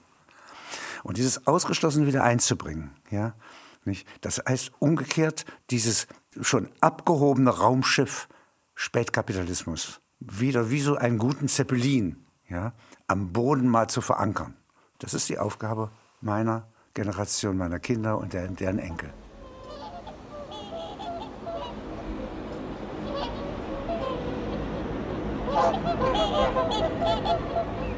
Und 1.03 1.17
dieses 1.17 1.45
Ausgeschlossene 1.45 2.08
wieder 2.08 2.23
einzubringen, 2.23 2.91
ja, 3.12 3.36
nicht? 3.86 4.08
Das 4.21 4.41
heißt 4.47 4.71
umgekehrt, 4.79 5.45
dieses 5.69 6.08
schon 6.39 6.69
abgehobene 6.79 7.49
Raumschiff 7.49 8.29
Spätkapitalismus 8.75 9.99
wieder 10.29 10.69
wie 10.69 10.81
so 10.81 10.95
einen 10.95 11.17
guten 11.17 11.47
Zeppelin 11.47 12.17
ja, 12.49 12.73
am 13.07 13.33
Boden 13.33 13.67
mal 13.67 13.88
zu 13.88 14.01
verankern. 14.01 14.55
Das 14.99 15.13
ist 15.13 15.29
die 15.29 15.39
Aufgabe 15.39 15.91
meiner 16.21 16.67
Generation, 16.93 17.57
meiner 17.57 17.79
Kinder 17.79 18.17
und 18.17 18.33
deren, 18.33 18.55
deren 18.55 18.79
Enkel. 18.79 19.13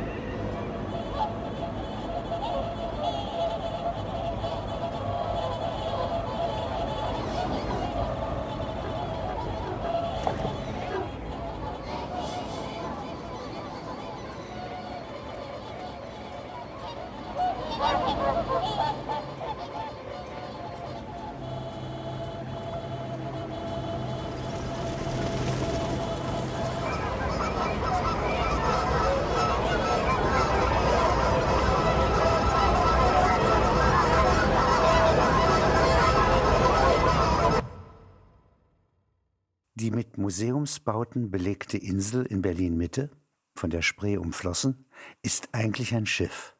Museumsbauten 40.26 41.30
belegte 41.30 41.78
Insel 41.78 42.26
in 42.26 42.42
Berlin 42.42 42.78
Mitte, 42.78 43.12
von 43.54 43.70
der 43.70 43.84
Spree 43.84 44.18
umflossen, 44.18 44.90
ist 45.22 45.50
eigentlich 45.52 45.94
ein 45.94 46.08
Schiff. 46.08 46.56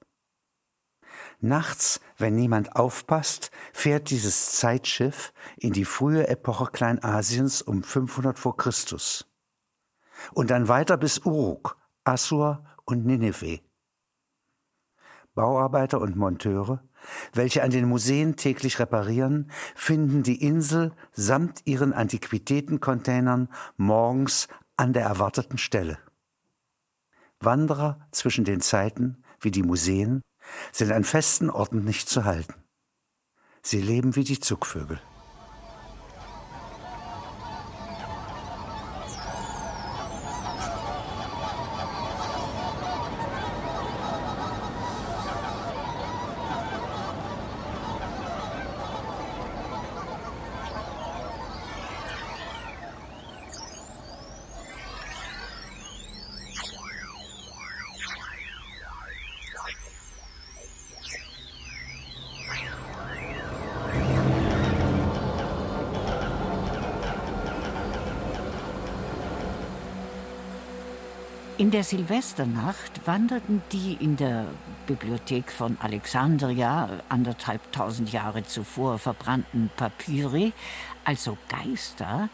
Nachts, 1.40 2.00
wenn 2.16 2.36
niemand 2.36 2.76
aufpasst, 2.76 3.50
fährt 3.74 4.12
dieses 4.12 4.52
Zeitschiff 4.52 5.34
in 5.58 5.74
die 5.74 5.84
frühe 5.84 6.28
Epoche 6.28 6.68
Kleinasiens 6.72 7.64
um 7.64 7.82
500 7.82 8.38
vor 8.38 8.56
Christus 8.56 9.34
und 10.36 10.52
dann 10.52 10.68
weiter 10.68 10.96
bis 10.98 11.26
Uruk, 11.26 11.76
Assur 12.04 12.64
und 12.86 13.04
Nineveh. 13.04 13.62
Bauarbeiter 15.34 16.00
und 16.02 16.16
Monteure, 16.16 16.84
welche 17.34 17.64
an 17.64 17.72
den 17.72 17.88
Museen 17.88 18.36
täglich 18.36 18.80
reparieren, 18.80 19.52
finden 19.76 20.24
die 20.24 20.42
Insel 20.42 20.92
samt 21.12 21.62
ihren 21.66 21.94
Antiquitätencontainern 21.94 23.50
morgens 23.78 24.48
an 24.78 24.94
der 24.94 25.04
erwarteten 25.04 25.58
Stelle. 25.58 25.98
Wanderer 27.40 28.00
zwischen 28.12 28.46
den 28.46 28.62
Zeiten, 28.62 29.24
wie 29.40 29.52
die 29.52 29.64
Museen, 29.64 30.22
sind 30.72 30.92
an 30.92 31.04
festen 31.04 31.50
Orten 31.50 31.84
nicht 31.84 32.10
zu 32.10 32.26
halten. 32.26 32.56
Sie 33.62 33.82
leben 33.82 34.16
wie 34.16 34.24
die 34.24 34.40
Zugvögel. 34.40 35.00
In 71.66 71.72
der 71.72 71.84
Silvesternacht 71.84 73.08
wanderten 73.08 73.64
die 73.72 73.98
in 74.00 74.18
der 74.18 74.46
Bibliothek 74.86 75.52
von 75.52 75.80
Alexandria 75.80 77.02
anderthalb 77.10 77.72
tausend 77.72 78.12
Jahre 78.12 78.44
zuvor 78.44 79.00
verbrannten 79.00 79.72
Papyri, 79.76 80.54
also 81.06 81.40
Geister, 81.50 82.30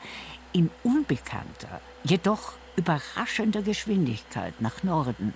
in 0.51 0.69
unbekannter, 0.83 1.79
jedoch 2.03 2.57
überraschender 2.75 3.61
Geschwindigkeit 3.61 4.59
nach 4.59 4.83
Norden 4.83 5.33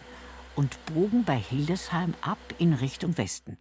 und 0.57 0.77
bogen 0.87 1.23
bei 1.23 1.37
Hildesheim 1.37 2.15
ab 2.19 2.39
in 2.57 2.73
Richtung 2.73 3.17
Westen. 3.17 3.57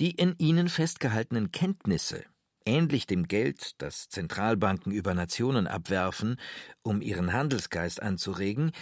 Die 0.00 0.10
in 0.10 0.34
ihnen 0.36 0.68
festgehaltenen 0.68 1.50
Kenntnisse, 1.50 2.24
ähnlich 2.66 3.06
dem 3.06 3.26
Geld, 3.26 3.80
das 3.80 4.10
Zentralbanken 4.10 4.92
über 4.92 5.14
Nationen 5.14 5.66
abwerfen, 5.66 6.38
um 6.82 7.00
ihren 7.00 7.32
Handelsgeist 7.32 8.02
anzuregen, 8.02 8.72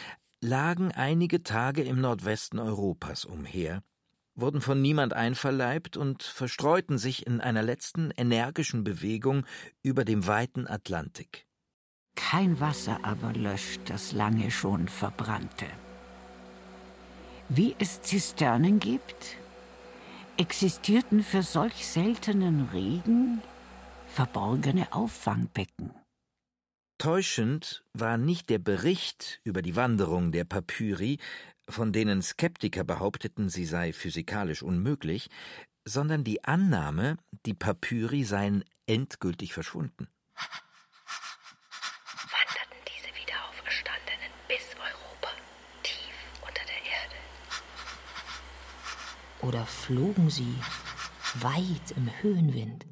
lagen 0.41 0.93
einige 0.93 1.43
Tage 1.43 1.82
im 1.82 2.01
Nordwesten 2.01 2.59
Europas 2.59 3.24
umher, 3.24 3.82
wurden 4.34 4.61
von 4.61 4.80
niemand 4.82 5.14
einverleibt 5.14 5.97
und 5.97 6.22
verstreuten 6.22 6.99
sich 6.99 7.26
in 7.26 7.41
einer 7.41 7.62
letzten 7.62 8.11
energischen 8.11 8.84
Bewegung 8.84 9.47
über 9.82 10.05
dem 10.05 10.26
weiten 10.26 10.66
Atlantik. 10.66 11.47
Kein 12.14 12.61
Wasser 12.61 13.01
aber 13.03 13.32
löscht 13.32 13.80
das 13.87 14.12
lange 14.12 14.51
schon 14.51 14.89
verbrannte. 14.89 15.66
Wie 17.49 17.76
es 17.78 18.03
Zisternen 18.03 18.80
gibt, 18.80 19.37
existierten 20.37 21.22
für 21.22 21.43
solch 21.43 21.87
seltenen 21.87 22.68
Regen 22.72 23.41
verborgene 24.09 24.93
Auffangbecken. 24.93 25.91
Täuschend 26.99 27.84
war 27.92 28.16
nicht 28.16 28.49
der 28.49 28.59
Bericht 28.59 29.40
über 29.44 29.61
die 29.61 29.76
Wanderung 29.76 30.32
der 30.32 30.44
Papyri, 30.44 31.18
von 31.68 31.92
denen 31.92 32.22
Skeptiker 32.22 32.84
behaupteten, 32.84 33.51
sie 33.51 33.66
sei 33.66 33.92
physikalisch 33.92 34.62
unmöglich, 34.62 35.28
sondern 35.84 36.24
die 36.24 36.42
Annahme, 36.44 37.18
die 37.44 37.53
Papyri 37.53 38.24
seien 38.24 38.64
endgültig 38.86 39.53
verschwunden. 39.53 40.09
Wanderten 42.32 42.78
diese 42.88 43.14
Wiederauferstandenen 43.14 44.30
bis 44.49 44.74
Europa, 44.76 45.28
tief 45.82 46.16
unter 46.40 46.64
der 46.64 46.82
Erde? 46.82 47.16
Oder 49.42 49.66
flogen 49.66 50.30
sie 50.30 50.55
weit 51.40 51.90
im 51.94 52.11
Höhenwind? 52.22 52.86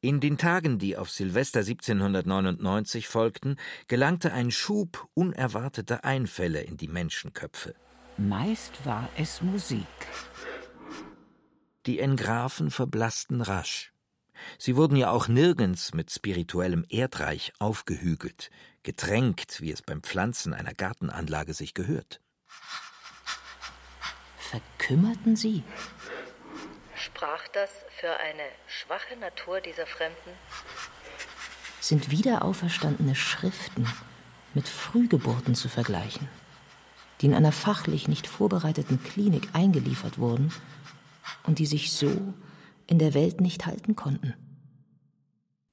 In 0.00 0.20
den 0.20 0.36
Tagen, 0.38 0.78
die 0.78 0.96
auf 0.96 1.10
Silvester 1.10 1.60
1799 1.60 3.08
folgten, 3.08 3.56
gelangte 3.88 4.32
ein 4.32 4.50
Schub 4.50 5.08
unerwarteter 5.14 6.04
Einfälle 6.04 6.60
in 6.60 6.76
die 6.76 6.88
Menschenköpfe. 6.88 7.74
Meist 8.18 8.84
war 8.84 9.08
es 9.16 9.42
Musik. 9.42 9.86
Die 11.86 11.98
Engrafen 11.98 12.70
verblassten 12.70 13.40
rasch. 13.40 13.92
Sie 14.58 14.76
wurden 14.76 14.96
ja 14.96 15.10
auch 15.10 15.28
nirgends 15.28 15.94
mit 15.94 16.10
spirituellem 16.10 16.84
Erdreich 16.88 17.52
aufgehügelt, 17.58 18.50
getränkt, 18.82 19.60
wie 19.60 19.72
es 19.72 19.82
beim 19.82 20.02
Pflanzen 20.02 20.52
einer 20.52 20.74
Gartenanlage 20.74 21.54
sich 21.54 21.74
gehört. 21.74 22.20
Verkümmerten 24.38 25.36
sie? 25.36 25.64
Sprach 27.06 27.46
das 27.52 27.70
für 28.00 28.10
eine 28.16 28.42
schwache 28.66 29.16
Natur 29.16 29.60
dieser 29.60 29.86
Fremden? 29.86 30.30
Sind 31.80 32.10
wiederauferstandene 32.10 33.14
Schriften 33.14 33.86
mit 34.54 34.68
Frühgeburten 34.68 35.54
zu 35.54 35.68
vergleichen, 35.68 36.28
die 37.20 37.26
in 37.26 37.34
einer 37.34 37.52
fachlich 37.52 38.08
nicht 38.08 38.26
vorbereiteten 38.26 39.00
Klinik 39.04 39.48
eingeliefert 39.52 40.18
wurden 40.18 40.52
und 41.44 41.60
die 41.60 41.66
sich 41.66 41.92
so 41.92 42.34
in 42.88 42.98
der 42.98 43.14
Welt 43.14 43.40
nicht 43.40 43.66
halten 43.66 43.94
konnten? 43.94 44.34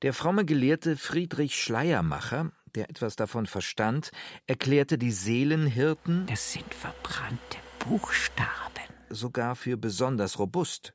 Der 0.03 0.13
fromme 0.13 0.45
Gelehrte 0.45 0.97
Friedrich 0.97 1.59
Schleiermacher, 1.59 2.51
der 2.75 2.91
etwas 2.91 3.15
davon 3.15 3.47
verstand, 3.47 4.11
erklärte 4.45 4.99
die 4.99 5.11
Seelenhirten, 5.11 6.27
das 6.27 6.53
sind 6.53 6.71
verbrannte 6.75 7.57
Buchstaben, 7.79 8.93
sogar 9.09 9.55
für 9.55 9.77
besonders 9.77 10.37
robust. 10.37 10.93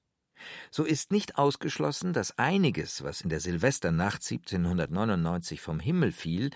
So 0.71 0.85
ist 0.85 1.13
nicht 1.13 1.39
ausgeschlossen, 1.39 2.13
dass 2.13 2.39
einiges, 2.39 3.03
was 3.05 3.21
in 3.21 3.29
der 3.29 3.41
Silvesternacht 3.41 4.23
1799 4.23 5.61
vom 5.61 5.81
Himmel 5.81 6.13
fiel, 6.13 6.51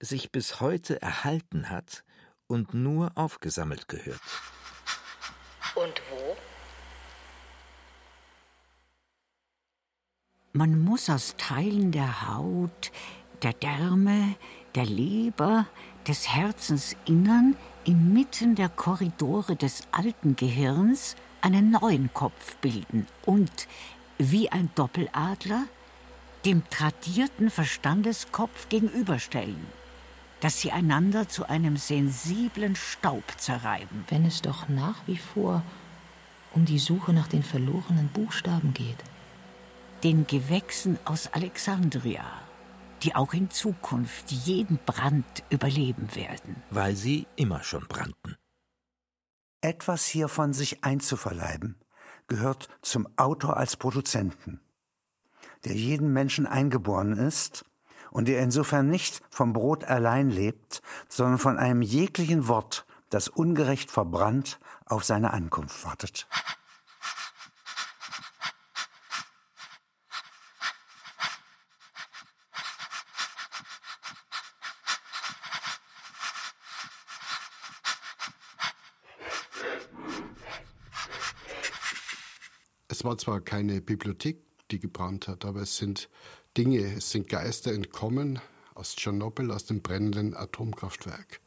sich 0.00 0.32
bis 0.32 0.60
heute 0.60 1.00
erhalten 1.02 1.68
hat 1.70 2.04
und 2.46 2.74
nur 2.74 3.12
aufgesammelt 3.16 3.88
gehört. 3.88 4.20
Und 5.74 6.02
wo? 6.10 6.36
Man 10.52 10.80
muss 10.82 11.08
aus 11.08 11.36
Teilen 11.38 11.92
der 11.92 12.28
Haut, 12.28 12.90
der 13.42 13.52
Därme, 13.52 14.34
der 14.74 14.84
Leber, 14.84 15.66
des 16.08 16.28
Herzensinnern 16.28 17.56
inmitten 17.84 18.54
der 18.56 18.68
Korridore 18.68 19.54
des 19.54 19.82
alten 19.92 20.34
Gehirns 20.36 21.14
einen 21.42 21.70
neuen 21.70 22.12
Kopf 22.12 22.56
bilden 22.56 23.06
und, 23.24 23.68
wie 24.18 24.50
ein 24.50 24.70
Doppeladler, 24.74 25.64
dem 26.44 26.62
tradierten 26.70 27.50
Verstandeskopf 27.50 28.68
gegenüberstellen, 28.68 29.66
dass 30.40 30.60
sie 30.60 30.72
einander 30.72 31.28
zu 31.28 31.48
einem 31.48 31.76
sensiblen 31.76 32.76
Staub 32.76 33.24
zerreiben. 33.36 34.04
Wenn 34.08 34.24
es 34.24 34.40
doch 34.42 34.68
nach 34.68 34.96
wie 35.06 35.18
vor 35.18 35.62
um 36.52 36.64
die 36.64 36.78
Suche 36.78 37.12
nach 37.12 37.28
den 37.28 37.42
verlorenen 37.42 38.08
Buchstaben 38.08 38.74
geht. 38.74 38.96
Den 40.02 40.26
Gewächsen 40.26 40.98
aus 41.04 41.28
Alexandria, 41.28 42.24
die 43.02 43.14
auch 43.14 43.32
in 43.34 43.50
Zukunft 43.50 44.30
jeden 44.30 44.78
Brand 44.84 45.44
überleben 45.50 46.14
werden. 46.14 46.56
Weil 46.70 46.96
sie 46.96 47.26
immer 47.36 47.62
schon 47.62 47.86
brannten. 47.86 48.36
Etwas 49.62 50.06
hiervon 50.06 50.54
sich 50.54 50.84
einzuverleiben, 50.84 51.76
gehört 52.28 52.68
zum 52.80 53.06
Autor 53.18 53.58
als 53.58 53.76
Produzenten, 53.76 54.60
der 55.64 55.74
jeden 55.74 56.14
Menschen 56.14 56.46
eingeboren 56.46 57.12
ist 57.12 57.66
und 58.10 58.28
der 58.28 58.40
insofern 58.40 58.88
nicht 58.88 59.20
vom 59.28 59.52
Brot 59.52 59.84
allein 59.84 60.30
lebt, 60.30 60.80
sondern 61.08 61.38
von 61.38 61.58
einem 61.58 61.82
jeglichen 61.82 62.48
Wort, 62.48 62.86
das 63.10 63.28
ungerecht 63.28 63.90
verbrannt 63.90 64.60
auf 64.86 65.04
seine 65.04 65.32
Ankunft 65.32 65.84
wartet. 65.84 66.26
Es 83.00 83.04
war 83.04 83.16
zwar 83.16 83.40
keine 83.40 83.80
Bibliothek, 83.80 84.42
die 84.70 84.78
gebrannt 84.78 85.26
hat, 85.26 85.46
aber 85.46 85.62
es 85.62 85.78
sind 85.78 86.10
Dinge, 86.58 86.80
es 86.98 87.10
sind 87.10 87.30
Geister 87.30 87.72
entkommen 87.72 88.40
aus 88.74 88.94
Tschernobyl, 88.94 89.50
aus 89.52 89.64
dem 89.64 89.80
brennenden 89.80 90.36
Atomkraftwerk. 90.36 91.40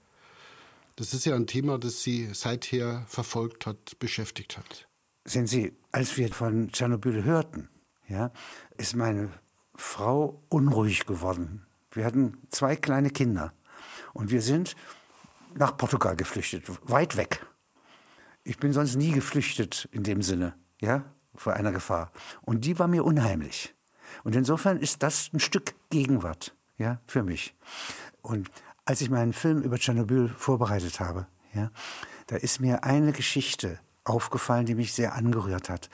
Das 0.96 1.14
ist 1.14 1.26
ja 1.26 1.36
ein 1.36 1.46
Thema, 1.46 1.78
das 1.78 2.02
sie 2.02 2.34
seither 2.34 3.06
verfolgt 3.08 3.68
hat, 3.68 4.00
beschäftigt 4.00 4.58
hat. 4.58 4.88
Sehen 5.26 5.46
Sie, 5.46 5.74
als 5.92 6.18
wir 6.18 6.30
von 6.30 6.72
Tschernobyl 6.72 7.24
hörten, 7.24 7.70
ja, 8.08 8.32
ist 8.80 8.96
meine 8.96 9.30
Frau 9.76 10.42
unruhig 10.50 11.06
geworden. 11.06 11.68
Wir 11.92 12.06
hatten 12.06 12.40
zwei 12.50 12.76
kleine 12.76 13.12
Kinder 13.12 13.54
und 14.14 14.32
wir 14.32 14.42
sind 14.42 14.76
nach 15.54 15.78
Portugal 15.78 16.16
geflüchtet, 16.16 16.64
weit 16.90 17.16
weg. 17.16 17.46
Ich 18.44 18.58
bin 18.58 18.74
sonst 18.74 18.96
nie 18.96 19.12
geflüchtet 19.12 19.88
in 19.92 20.02
dem 20.02 20.24
Sinne, 20.24 20.56
ja 20.82 21.14
vor 21.36 21.54
einer 21.54 21.72
Gefahr. 21.72 22.12
Und 22.42 22.66
die 22.66 22.80
war 22.80 22.88
mir 22.88 23.04
unheimlich. 23.04 23.76
Und 24.24 24.36
insofern 24.36 24.80
ist 24.80 25.04
das 25.04 25.30
ein 25.34 25.40
Stück 25.40 25.74
Gegenwart, 25.90 26.56
ja, 26.78 27.00
für 27.06 27.24
mich. 27.24 27.56
Und 28.22 28.50
als 28.86 29.02
ich 29.02 29.10
meinen 29.10 29.34
Film 29.34 29.62
über 29.62 29.78
Tschernobyl 29.78 30.30
vorbereitet 30.30 31.00
habe, 31.00 31.28
ja, 31.54 31.72
da 32.28 32.36
ist 32.36 32.60
mir 32.60 32.84
eine 32.84 33.12
Geschichte 33.12 33.80
aufgefallen, 34.04 34.66
die 34.66 34.76
mich 34.76 34.94
sehr 34.94 35.16
angerührt 35.16 35.70
hat. 35.70 35.90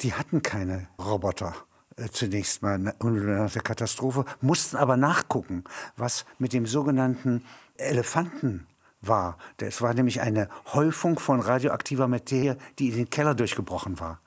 Die 0.00 0.14
hatten 0.14 0.42
keine 0.42 0.88
Roboter 0.98 1.54
äh, 1.96 2.08
zunächst 2.10 2.62
mal 2.62 2.78
nach 2.78 3.52
der 3.52 3.62
Katastrophe, 3.62 4.24
mussten 4.40 4.76
aber 4.76 4.96
nachgucken, 4.96 5.64
was 5.96 6.24
mit 6.38 6.52
dem 6.52 6.66
sogenannten 6.66 7.44
Elefanten 7.76 8.66
war. 9.00 9.38
Es 9.58 9.82
war 9.82 9.94
nämlich 9.94 10.20
eine 10.20 10.48
Häufung 10.72 11.18
von 11.18 11.40
radioaktiver 11.40 12.08
Materie, 12.08 12.56
die 12.78 12.88
in 12.88 12.96
den 12.96 13.10
Keller 13.10 13.34
durchgebrochen 13.34 14.00
war. 14.00 14.20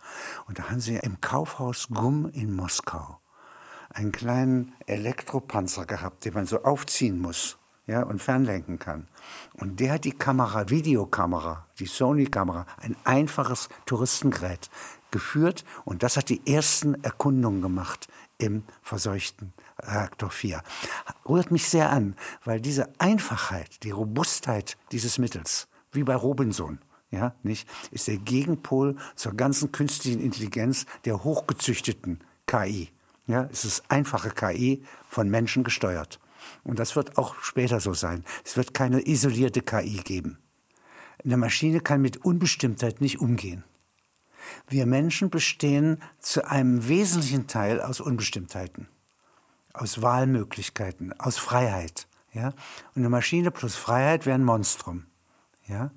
Und 0.47 0.59
da 0.59 0.69
haben 0.69 0.79
sie 0.79 0.95
im 0.95 1.21
Kaufhaus 1.21 1.87
Gumm 1.91 2.29
in 2.29 2.55
Moskau 2.55 3.19
einen 3.89 4.11
kleinen 4.11 4.73
Elektropanzer 4.87 5.85
gehabt, 5.85 6.25
den 6.25 6.33
man 6.33 6.45
so 6.45 6.63
aufziehen 6.63 7.21
muss. 7.21 7.57
ja, 7.85 8.01
und 8.01 8.21
fernlenken 8.21 8.79
kann. 8.79 9.07
Und 9.55 9.81
der 9.81 9.93
hat 9.93 10.05
die 10.05 10.13
Kamera, 10.13 10.69
Videokamera, 10.69 11.67
die 11.79 11.85
Sony-Kamera, 11.85 12.65
ein 12.77 12.95
einfaches 13.03 13.67
Touristengerät 13.85 14.69
geführt 15.11 15.65
und 15.83 16.01
das 16.01 16.15
hat 16.15 16.29
die 16.29 16.41
ersten 16.47 17.03
Erkundungen 17.03 17.61
gemacht 17.61 18.07
im 18.37 18.63
verseuchten 18.81 19.53
Reaktor 19.81 20.29
4. 20.29 20.61
Rührt 21.27 21.51
mich 21.51 21.67
sehr 21.67 21.89
an, 21.89 22.15
weil 22.43 22.61
diese 22.61 22.87
Einfachheit, 22.99 23.83
die 23.83 23.91
Robustheit 23.91 24.77
dieses 24.91 25.17
Mittels, 25.17 25.67
wie 25.91 26.03
bei 26.03 26.15
Robinson, 26.15 26.79
ja, 27.11 27.35
nicht, 27.43 27.67
ist 27.91 28.07
der 28.07 28.17
Gegenpol 28.17 28.95
zur 29.15 29.33
ganzen 29.33 29.71
künstlichen 29.71 30.19
Intelligenz 30.19 30.85
der 31.05 31.23
hochgezüchteten 31.23 32.19
KI. 32.47 32.89
Ja, 33.27 33.47
es 33.51 33.65
ist 33.65 33.83
einfache 33.89 34.31
KI 34.31 34.83
von 35.09 35.29
Menschen 35.29 35.63
gesteuert. 35.63 36.19
Und 36.63 36.79
das 36.79 36.95
wird 36.95 37.17
auch 37.17 37.35
später 37.41 37.79
so 37.79 37.93
sein. 37.93 38.25
Es 38.43 38.57
wird 38.57 38.73
keine 38.73 39.07
isolierte 39.07 39.61
KI 39.61 40.01
geben. 40.03 40.39
Eine 41.23 41.37
Maschine 41.37 41.79
kann 41.79 42.01
mit 42.01 42.25
Unbestimmtheit 42.25 42.99
nicht 42.99 43.21
umgehen. 43.21 43.63
Wir 44.67 44.85
Menschen 44.85 45.29
bestehen 45.29 46.01
zu 46.19 46.45
einem 46.45 46.87
wesentlichen 46.87 47.47
Teil 47.47 47.79
aus 47.79 48.01
Unbestimmtheiten, 48.01 48.87
aus 49.73 50.01
Wahlmöglichkeiten, 50.01 51.13
aus 51.19 51.37
Freiheit. 51.37 52.07
Ja? 52.31 52.47
Und 52.47 53.01
eine 53.01 53.09
Maschine 53.09 53.51
plus 53.51 53.75
Freiheit 53.75 54.25
wäre 54.25 54.35
ein 54.35 54.43
Monstrum. 54.43 55.05
Ja? 55.67 55.91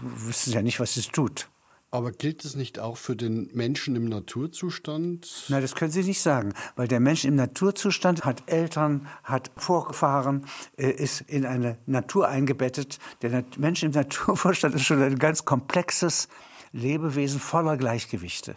Wir 0.00 0.28
wissen 0.28 0.52
ja 0.52 0.62
nicht, 0.62 0.80
was 0.80 0.96
es 0.96 1.08
tut. 1.08 1.48
Aber 1.92 2.10
gilt 2.10 2.44
es 2.44 2.56
nicht 2.56 2.78
auch 2.78 2.96
für 2.96 3.16
den 3.16 3.48
Menschen 3.54 3.94
im 3.96 4.06
Naturzustand? 4.06 5.46
Nein, 5.48 5.62
das 5.62 5.74
können 5.74 5.92
Sie 5.92 6.02
nicht 6.02 6.20
sagen, 6.20 6.52
weil 6.74 6.88
der 6.88 7.00
Mensch 7.00 7.24
im 7.24 7.36
Naturzustand 7.36 8.24
hat 8.24 8.42
Eltern, 8.50 9.06
hat 9.22 9.50
Vorfahren, 9.56 10.46
äh, 10.76 10.90
ist 10.90 11.22
in 11.22 11.46
eine 11.46 11.78
Natur 11.86 12.28
eingebettet. 12.28 12.98
Der 13.22 13.44
Mensch 13.56 13.82
im 13.82 13.90
Naturzustand 13.92 14.74
ist 14.74 14.84
schon 14.84 15.02
ein 15.02 15.18
ganz 15.18 15.44
komplexes 15.44 16.28
Lebewesen 16.72 17.40
voller 17.40 17.76
Gleichgewichte. 17.76 18.56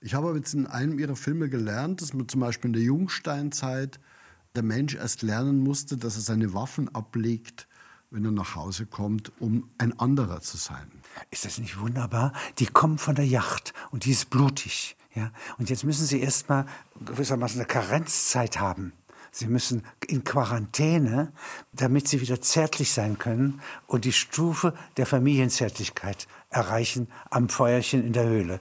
Ich 0.00 0.14
habe 0.14 0.34
jetzt 0.36 0.54
in 0.54 0.66
einem 0.66 0.98
Ihrer 0.98 1.16
Filme 1.16 1.48
gelernt, 1.48 2.02
dass 2.02 2.12
man 2.12 2.28
zum 2.28 2.40
Beispiel 2.40 2.68
in 2.68 2.74
der 2.74 2.82
Jungsteinzeit 2.82 3.98
der 4.54 4.62
Mensch 4.62 4.94
erst 4.94 5.22
lernen 5.22 5.60
musste, 5.60 5.96
dass 5.96 6.16
er 6.16 6.22
seine 6.22 6.54
Waffen 6.54 6.94
ablegt, 6.94 7.66
wenn 8.10 8.24
er 8.24 8.30
nach 8.30 8.54
Hause 8.54 8.86
kommt, 8.86 9.32
um 9.40 9.68
ein 9.78 9.98
anderer 9.98 10.40
zu 10.40 10.56
sein. 10.56 10.90
Ist 11.30 11.44
das 11.44 11.58
nicht 11.58 11.78
wunderbar? 11.78 12.32
Die 12.58 12.66
kommen 12.66 12.98
von 12.98 13.14
der 13.14 13.26
Yacht 13.26 13.74
und 13.90 14.04
die 14.04 14.12
ist 14.12 14.30
blutig. 14.30 14.96
Ja? 15.14 15.32
Und 15.58 15.70
jetzt 15.70 15.84
müssen 15.84 16.06
sie 16.06 16.20
erst 16.20 16.48
mal 16.48 16.66
gewissermaßen 17.04 17.60
eine 17.60 17.66
Karenzzeit 17.66 18.60
haben. 18.60 18.92
Sie 19.38 19.48
müssen 19.48 19.82
in 20.06 20.24
Quarantäne, 20.24 21.30
damit 21.74 22.08
sie 22.08 22.22
wieder 22.22 22.40
zärtlich 22.40 22.90
sein 22.90 23.18
können 23.18 23.60
und 23.86 24.06
die 24.06 24.12
Stufe 24.14 24.72
der 24.96 25.04
Familienzärtlichkeit 25.04 26.26
erreichen 26.48 27.08
am 27.28 27.50
Feuerchen 27.50 28.02
in 28.02 28.14
der 28.14 28.24
Höhle. 28.24 28.60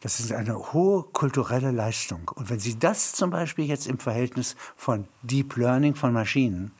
Das 0.00 0.18
ist 0.18 0.32
eine 0.32 0.72
hohe 0.72 1.04
kulturelle 1.04 1.70
Leistung. 1.70 2.32
Und 2.34 2.50
wenn 2.50 2.58
Sie 2.58 2.76
das 2.76 3.12
zum 3.12 3.30
Beispiel 3.30 3.66
jetzt 3.66 3.86
im 3.86 4.00
Verhältnis 4.00 4.56
von 4.74 5.06
Deep 5.22 5.56
Learning 5.56 5.94
von 5.94 6.12
Maschinen 6.12 6.72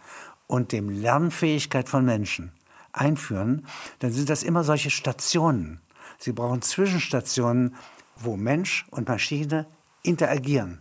und 0.49 0.73
dem 0.73 0.89
Lernfähigkeit 0.89 1.89
von 1.89 2.05
Menschen 2.05 2.51
einführen, 2.93 3.69
dann 4.01 4.11
sind 4.11 4.31
das 4.31 4.43
immer 4.43 4.65
solche 4.65 4.91
Stationen. 4.91 5.81
Sie 6.19 6.33
brauchen 6.33 6.61
Zwischenstationen, 6.61 7.77
wo 8.17 8.37
Mensch 8.37 8.85
und 8.91 9.07
Maschine 9.07 9.67
interagieren. 10.03 10.81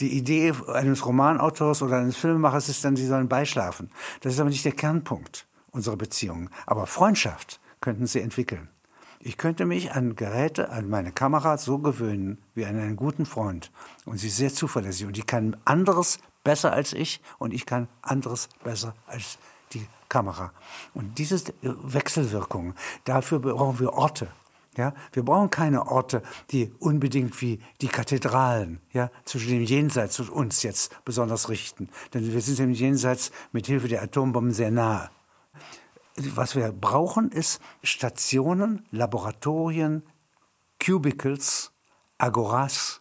Die 0.00 0.16
Idee 0.16 0.52
eines 0.72 1.04
Romanautors 1.06 1.82
oder 1.82 1.98
eines 1.98 2.16
Filmemachers 2.16 2.68
ist 2.68 2.84
dann, 2.84 2.96
sie 2.96 3.06
sollen 3.06 3.28
beischlafen. 3.28 3.90
Das 4.20 4.34
ist 4.34 4.40
aber 4.40 4.50
nicht 4.50 4.64
der 4.64 4.72
Kernpunkt 4.72 5.46
unserer 5.70 5.96
Beziehungen. 5.96 6.50
Aber 6.66 6.86
Freundschaft 6.86 7.60
könnten 7.80 8.06
sie 8.06 8.20
entwickeln. 8.20 8.68
Ich 9.20 9.36
könnte 9.36 9.66
mich 9.66 9.92
an 9.92 10.16
Geräte, 10.16 10.70
an 10.70 10.88
meine 10.88 11.12
Kamera 11.12 11.56
so 11.56 11.78
gewöhnen 11.78 12.38
wie 12.54 12.66
an 12.66 12.78
einen 12.78 12.96
guten 12.96 13.24
Freund. 13.24 13.70
Und 14.04 14.18
sie 14.18 14.26
ist 14.26 14.36
sehr 14.36 14.52
zuverlässig. 14.52 15.06
Und 15.06 15.16
die 15.16 15.22
kann 15.22 15.56
anderes 15.64 16.18
besser 16.42 16.72
als 16.72 16.92
ich 16.92 17.20
und 17.38 17.54
ich 17.54 17.66
kann 17.66 17.88
anderes 18.02 18.48
besser 18.64 18.94
als 19.06 19.38
die 19.72 19.86
Kamera. 20.08 20.52
Und 20.92 21.18
diese 21.18 21.40
Wechselwirkung, 21.62 22.74
dafür 23.04 23.38
brauchen 23.38 23.78
wir 23.78 23.92
Orte. 23.92 24.28
Ja, 24.76 24.94
wir 25.12 25.22
brauchen 25.22 25.50
keine 25.50 25.86
Orte, 25.86 26.22
die 26.50 26.72
unbedingt 26.78 27.42
wie 27.42 27.60
die 27.82 27.88
Kathedralen 27.88 28.80
ja, 28.92 29.10
zwischen 29.24 29.50
dem 29.50 29.62
Jenseits 29.62 30.18
und 30.18 30.30
uns 30.30 30.62
jetzt 30.62 31.04
besonders 31.04 31.50
richten. 31.50 31.90
Denn 32.14 32.32
wir 32.32 32.40
sind 32.40 32.58
dem 32.58 32.72
Jenseits 32.72 33.32
mit 33.52 33.66
Hilfe 33.66 33.88
der 33.88 34.02
Atombomben 34.02 34.52
sehr 34.52 34.70
nahe. 34.70 35.10
Was 36.16 36.56
wir 36.56 36.72
brauchen, 36.72 37.30
ist 37.30 37.60
Stationen, 37.82 38.86
Laboratorien, 38.90 40.02
Cubicles, 40.84 41.72
Agoras, 42.16 43.00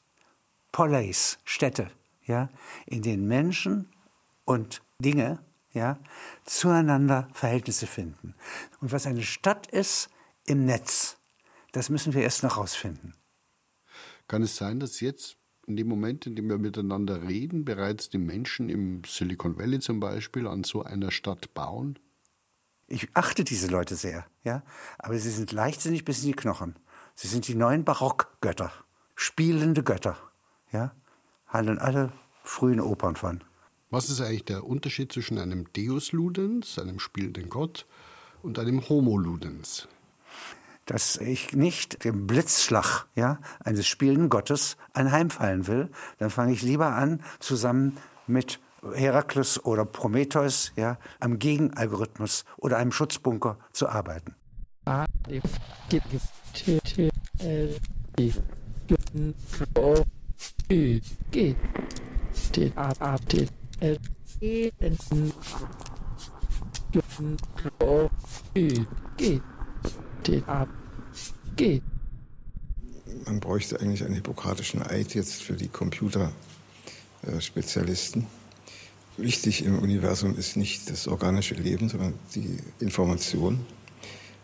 Poleis, 0.74 1.40
Städte, 1.46 1.90
ja, 2.26 2.50
in 2.86 3.02
denen 3.02 3.28
Menschen 3.28 3.90
und 4.44 4.82
Dinge 5.00 5.40
ja, 5.74 6.00
zueinander 6.44 7.30
Verhältnisse 7.34 7.88
finden. 7.88 8.36
Und 8.82 8.92
was 8.92 9.06
eine 9.06 9.24
Stadt 9.24 9.68
ist 9.68 10.10
im 10.46 10.66
Netz, 10.66 11.18
das 11.72 11.90
müssen 11.90 12.14
wir 12.14 12.22
erst 12.22 12.44
noch 12.44 12.58
rausfinden. 12.58 13.16
Kann 14.28 14.44
es 14.44 14.56
sein, 14.56 14.80
dass 14.80 15.00
jetzt 15.00 15.38
in 15.68 15.76
dem 15.76 15.88
Moment, 15.88 16.26
in 16.26 16.36
dem 16.36 16.50
wir 16.50 16.58
miteinander 16.58 17.28
reden, 17.28 17.66
bereits 17.66 18.10
die 18.10 18.18
Menschen 18.18 18.70
im 18.70 19.04
Silicon 19.06 19.58
Valley 19.58 19.80
zum 19.80 20.00
Beispiel 20.00 20.48
an 20.48 20.64
so 20.64 20.84
einer 20.84 21.12
Stadt 21.12 21.54
bauen? 21.54 22.00
Ich 22.88 23.08
achte 23.14 23.44
diese 23.44 23.68
Leute 23.68 23.96
sehr, 23.96 24.26
ja, 24.44 24.64
aber 25.00 25.18
sie 25.18 25.30
sind 25.30 25.52
leichtsinnig 25.52 26.04
bis 26.04 26.22
in 26.22 26.28
die 26.28 26.36
Knochen. 26.36 26.76
Sie 27.16 27.28
sind 27.28 27.48
die 27.48 27.56
neuen 27.56 27.86
Barockgötter, 27.86 28.72
spielende 29.16 29.84
Götter, 29.84 30.18
ja, 30.72 30.94
handeln 31.48 31.80
alle 31.80 32.12
frühen 32.44 32.82
Opern 32.82 33.16
von. 33.16 33.44
Was 33.90 34.10
ist 34.10 34.22
eigentlich 34.22 34.46
der 34.46 34.66
Unterschied 34.66 35.12
zwischen 35.12 35.38
einem 35.38 35.72
Deus 35.74 36.12
Ludens, 36.12 36.80
einem 36.80 37.00
spielenden 37.00 37.50
Gott, 37.50 37.86
und 38.42 38.58
einem 38.58 38.88
Homo 38.90 39.18
Ludens? 39.18 39.88
Dass 40.92 41.16
ich 41.16 41.54
nicht 41.54 42.04
dem 42.04 42.28
Blitzschlag 42.28 43.06
ja, 43.16 43.40
eines 43.64 43.88
spielenden 43.88 44.30
Gottes 44.30 44.76
anheimfallen 44.92 45.66
will, 45.68 45.90
dann 46.18 46.30
fange 46.30 46.52
ich 46.52 46.64
lieber 46.64 46.88
an, 46.88 47.24
zusammen 47.40 47.96
mit 48.28 48.60
Herakles 48.94 49.64
oder 49.64 49.86
Prometheus 49.86 50.74
ja, 50.76 50.98
am 51.22 51.40
Gegenalgorithmus 51.40 52.44
oder 52.58 52.76
einem 52.76 52.92
Schutzbunker 52.92 53.58
zu 53.72 53.88
arbeiten. 53.88 54.36
Geht. 71.56 71.84
Man 73.26 73.40
bräuchte 73.40 73.80
eigentlich 73.80 74.04
einen 74.04 74.16
hippokratischen 74.16 74.82
Eid 74.82 75.14
jetzt 75.14 75.42
für 75.42 75.54
die 75.54 75.68
Computerspezialisten. 75.68 78.26
Wichtig 79.18 79.66
im 79.66 79.80
Universum 79.80 80.38
ist 80.38 80.56
nicht 80.56 80.90
das 80.90 81.08
organische 81.08 81.56
Leben, 81.56 81.90
sondern 81.90 82.14
die 82.34 82.58
Information. 82.80 83.60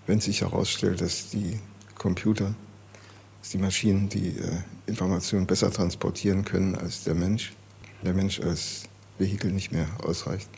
Wenn 0.06 0.20
sich 0.20 0.42
herausstellt, 0.42 1.02
dass 1.02 1.30
die 1.30 1.60
Computer, 1.96 2.54
dass 3.42 3.52
die 3.52 3.58
Maschinen 3.58 4.10
die 4.10 4.38
äh, 4.38 4.60
Information 4.86 5.48
besser 5.48 5.72
transportieren 5.72 6.46
können 6.46 6.76
als 6.76 7.04
der 7.04 7.16
Mensch, 7.16 7.54
der 8.04 8.14
Mensch 8.14 8.40
als 8.40 8.84
Vehikel 9.18 9.52
nicht 9.52 9.72
mehr 9.72 9.88
ausreicht, 10.04 10.50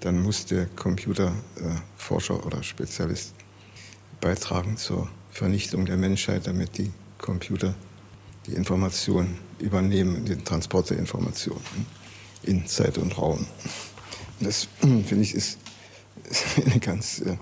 dann 0.00 0.22
muss 0.22 0.46
der 0.46 0.66
Computerforscher 0.66 2.46
oder 2.46 2.62
Spezialist 2.62 3.34
beitragen 4.20 4.76
zur 4.76 5.08
Vernichtung 5.36 5.84
der 5.84 5.98
Menschheit, 5.98 6.46
damit 6.46 6.78
die 6.78 6.90
Computer 7.18 7.74
die 8.46 8.52
Informationen 8.52 9.36
übernehmen, 9.58 10.24
den 10.24 10.42
Transport 10.44 10.88
der 10.88 10.98
Informationen 10.98 11.60
in 12.42 12.66
Zeit 12.66 12.96
und 12.96 13.18
Raum. 13.18 13.46
Das, 14.40 14.66
finde 14.80 15.20
ich, 15.20 15.34
ist 15.34 15.58
eine 16.64 16.80
ganz, 16.80 17.20
äh, 17.20 17.36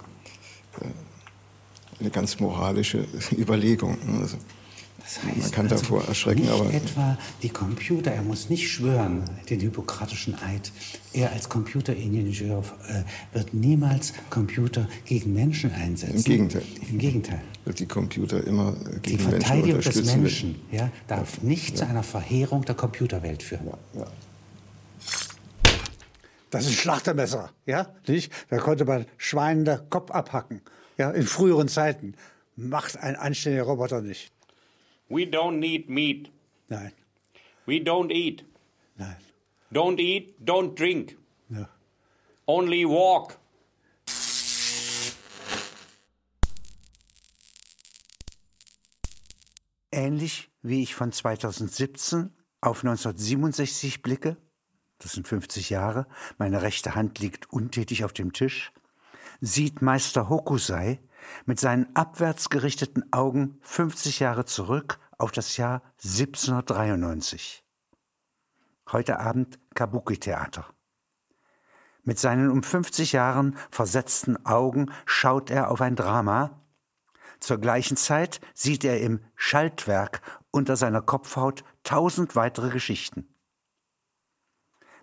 eine 2.00 2.10
ganz 2.10 2.40
moralische 2.40 3.06
Überlegung. 3.30 3.96
Also, 4.20 4.38
das 5.04 5.22
heißt, 5.22 5.38
Man 5.38 5.50
kann 5.50 5.68
also 5.70 5.82
davor 5.82 6.04
erschrecken, 6.08 6.42
nicht 6.42 6.50
aber. 6.50 6.72
etwa 6.72 7.18
die 7.42 7.50
Computer, 7.50 8.10
er 8.10 8.22
muss 8.22 8.48
nicht 8.48 8.70
schwören, 8.70 9.22
den 9.50 9.60
hippokratischen 9.60 10.34
Eid. 10.42 10.72
Er 11.12 11.30
als 11.32 11.48
Computeringenieur 11.50 12.64
äh, 12.88 13.02
wird 13.36 13.52
niemals 13.52 14.14
Computer 14.30 14.88
gegen 15.04 15.34
Menschen 15.34 15.72
einsetzen. 15.72 16.16
Im 16.16 16.24
Gegenteil. 16.24 16.62
Im 16.90 16.98
Gegenteil. 16.98 17.42
Wird 17.66 17.80
die 17.80 17.86
Computer 17.86 18.42
immer 18.46 18.72
gegen 19.02 19.18
die 19.18 19.18
Verteidigung 19.18 19.72
Menschen 19.74 19.92
des 19.92 20.16
Menschen 20.16 20.54
ja, 20.72 20.90
darf 21.06 21.42
nicht 21.42 21.70
ja. 21.70 21.76
zu 21.76 21.86
einer 21.86 22.02
Verheerung 22.02 22.64
der 22.64 22.74
Computerwelt 22.74 23.42
führen. 23.42 23.66
Ja, 23.94 24.06
Das 26.50 26.64
ist 26.64 26.70
ein 26.70 26.74
Schlachtermesser, 26.76 27.50
ja, 27.66 27.88
nicht? 28.06 28.32
Da 28.48 28.56
konnte 28.58 28.84
man 28.86 29.04
Schweinen 29.18 29.64
den 29.66 29.80
Kopf 29.90 30.10
abhacken, 30.10 30.62
ja, 30.96 31.10
in 31.10 31.26
früheren 31.26 31.68
Zeiten. 31.68 32.14
Macht 32.56 32.96
ein 32.96 33.16
anständiger 33.16 33.64
Roboter 33.64 34.00
nicht. 34.00 34.30
We 35.14 35.26
don't 35.26 35.60
need 35.60 35.88
meat. 35.88 36.32
Nein. 36.68 36.90
We 37.66 37.78
don't 37.78 38.10
eat. 38.10 38.44
Nein. 38.96 39.16
Don't 39.72 40.00
eat, 40.00 40.44
don't 40.44 40.74
drink. 40.74 41.16
Ja. 41.48 41.68
Only 42.46 42.84
walk. 42.84 43.38
Ähnlich 49.92 50.50
wie 50.62 50.82
ich 50.82 50.96
von 50.96 51.12
2017 51.12 52.32
auf 52.60 52.78
1967 52.78 54.02
blicke, 54.02 54.36
das 54.98 55.12
sind 55.12 55.28
50 55.28 55.70
Jahre, 55.70 56.08
meine 56.38 56.62
rechte 56.62 56.96
Hand 56.96 57.20
liegt 57.20 57.52
untätig 57.52 58.04
auf 58.04 58.12
dem 58.12 58.32
Tisch, 58.32 58.72
sieht 59.40 59.80
Meister 59.80 60.28
Hokusai 60.28 60.98
mit 61.46 61.60
seinen 61.60 61.94
abwärts 61.94 62.50
gerichteten 62.50 63.12
Augen 63.12 63.58
50 63.62 64.18
Jahre 64.18 64.44
zurück 64.44 64.98
auf 65.18 65.32
das 65.32 65.56
Jahr 65.56 65.82
1793. 66.02 67.64
Heute 68.92 69.18
Abend 69.20 69.58
Kabuki-Theater. 69.74 70.66
Mit 72.02 72.18
seinen 72.18 72.50
um 72.50 72.62
50 72.62 73.12
Jahren 73.12 73.56
versetzten 73.70 74.44
Augen 74.44 74.92
schaut 75.06 75.50
er 75.50 75.70
auf 75.70 75.80
ein 75.80 75.96
Drama. 75.96 76.60
Zur 77.40 77.58
gleichen 77.58 77.96
Zeit 77.96 78.40
sieht 78.52 78.84
er 78.84 79.00
im 79.00 79.20
Schaltwerk 79.36 80.20
unter 80.50 80.76
seiner 80.76 81.00
Kopfhaut 81.00 81.64
tausend 81.82 82.36
weitere 82.36 82.70
Geschichten. 82.70 83.34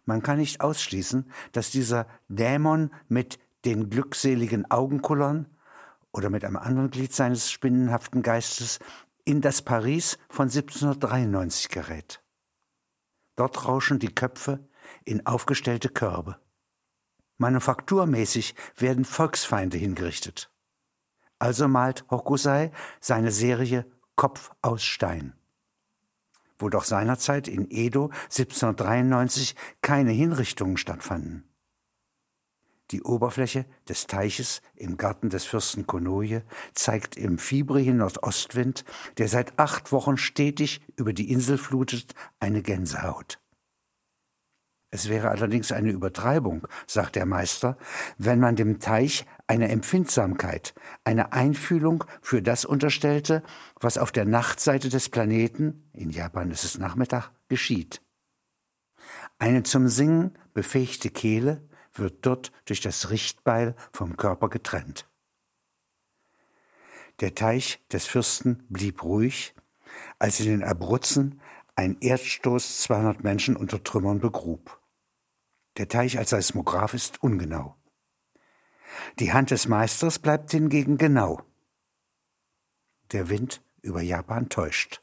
Man 0.06 0.22
kann 0.24 0.38
nicht 0.38 0.62
ausschließen, 0.62 1.32
dass 1.52 1.72
dieser 1.72 2.08
Dämon 2.28 2.92
mit 3.08 3.40
den 3.66 3.90
glückseligen 3.90 4.70
Augenkullern 4.70 5.48
oder 6.12 6.30
mit 6.30 6.44
einem 6.44 6.58
anderen 6.58 6.90
Glied 6.92 7.14
seines 7.14 7.52
spinnenhaften 7.52 8.22
Geistes 8.22 8.80
in 9.32 9.40
das 9.40 9.62
Paris 9.62 10.18
von 10.30 10.50
1793 10.50 11.70
gerät. 11.70 12.22
Dort 13.38 13.66
rauschen 13.66 13.98
die 13.98 14.14
Köpfe 14.14 14.68
in 15.06 15.26
aufgestellte 15.26 15.88
Körbe. 15.88 16.38
Manufakturmäßig 17.38 18.56
werden 18.76 19.06
Volksfeinde 19.06 19.78
hingerichtet. 19.78 20.52
Also 21.40 21.70
malt 21.70 22.04
Hokusai 22.12 22.74
seine 23.00 23.32
Serie 23.32 23.90
Kopf 24.18 24.52
aus 24.62 24.84
Stein. 24.84 25.34
Wo 26.60 26.68
doch 26.68 26.84
seinerzeit 26.84 27.48
in 27.48 27.72
Edo 27.72 28.12
1793 28.26 29.56
keine 29.82 30.12
Hinrichtungen 30.12 30.76
stattfanden. 30.76 31.51
Die 32.92 33.04
Oberfläche 33.04 33.66
des 33.88 34.08
Teiches 34.08 34.62
im 34.76 34.98
Garten 34.98 35.30
des 35.30 35.46
Fürsten 35.46 35.88
Konoje 35.88 36.44
zeigt 36.74 37.16
im 37.16 37.38
fiebrigen 37.38 37.98
Nordostwind, 37.98 38.84
der 39.18 39.30
seit 39.30 39.58
acht 39.58 39.94
Wochen 39.94 40.18
stetig 40.18 40.82
über 40.98 41.14
die 41.14 41.32
Insel 41.32 41.58
flutet, 41.58 42.14
eine 42.40 42.62
Gänsehaut. 42.62 43.40
Es 44.94 45.08
wäre 45.08 45.30
allerdings 45.30 45.72
eine 45.72 45.90
Übertreibung, 45.90 46.68
sagt 46.86 47.16
der 47.16 47.26
Meister, 47.26 47.78
wenn 48.18 48.42
man 48.42 48.58
dem 48.58 48.82
Teich 48.82 49.26
eine 49.48 49.70
Empfindsamkeit, 49.70 50.74
eine 51.06 51.32
Einfühlung 51.32 52.04
für 52.22 52.42
das 52.42 52.66
unterstellte, 52.66 53.42
was 53.80 53.98
auf 53.98 54.12
der 54.12 54.26
Nachtseite 54.26 54.90
des 54.90 55.08
Planeten, 55.08 55.90
in 55.94 56.10
Japan 56.10 56.52
ist 56.52 56.66
es 56.66 56.78
Nachmittag, 56.78 57.32
geschieht. 57.48 58.02
Eine 59.40 59.64
zum 59.64 59.88
Singen 59.88 60.38
befähigte 60.54 61.10
Kehle 61.10 61.70
wird 61.94 62.26
dort 62.26 62.52
durch 62.66 62.82
das 62.82 63.10
Richtbeil 63.10 63.76
vom 63.92 64.18
Körper 64.18 64.50
getrennt. 64.50 65.08
Der 67.20 67.36
Teich 67.36 67.86
des 67.92 68.06
Fürsten 68.06 68.66
blieb 68.70 69.04
ruhig, 69.04 69.54
als 70.20 70.40
in 70.40 70.48
den 70.48 70.64
Abruzzen 70.64 71.42
ein 71.76 71.98
Erdstoß 72.00 72.80
200 72.82 73.24
Menschen 73.24 73.56
unter 73.56 73.84
Trümmern 73.84 74.20
begrub. 74.20 74.82
Der 75.78 75.88
Teich 75.88 76.18
als 76.18 76.32
Seismograph 76.32 76.94
ist 76.94 77.22
ungenau. 77.24 77.76
Die 79.20 79.32
Hand 79.32 79.52
des 79.52 79.68
Meisters 79.68 80.20
bleibt 80.20 80.52
hingegen 80.52 80.98
genau. 80.98 81.42
Der 83.12 83.30
Wind 83.30 83.62
über 83.82 84.02
Japan 84.02 84.50
täuscht. 84.50 85.02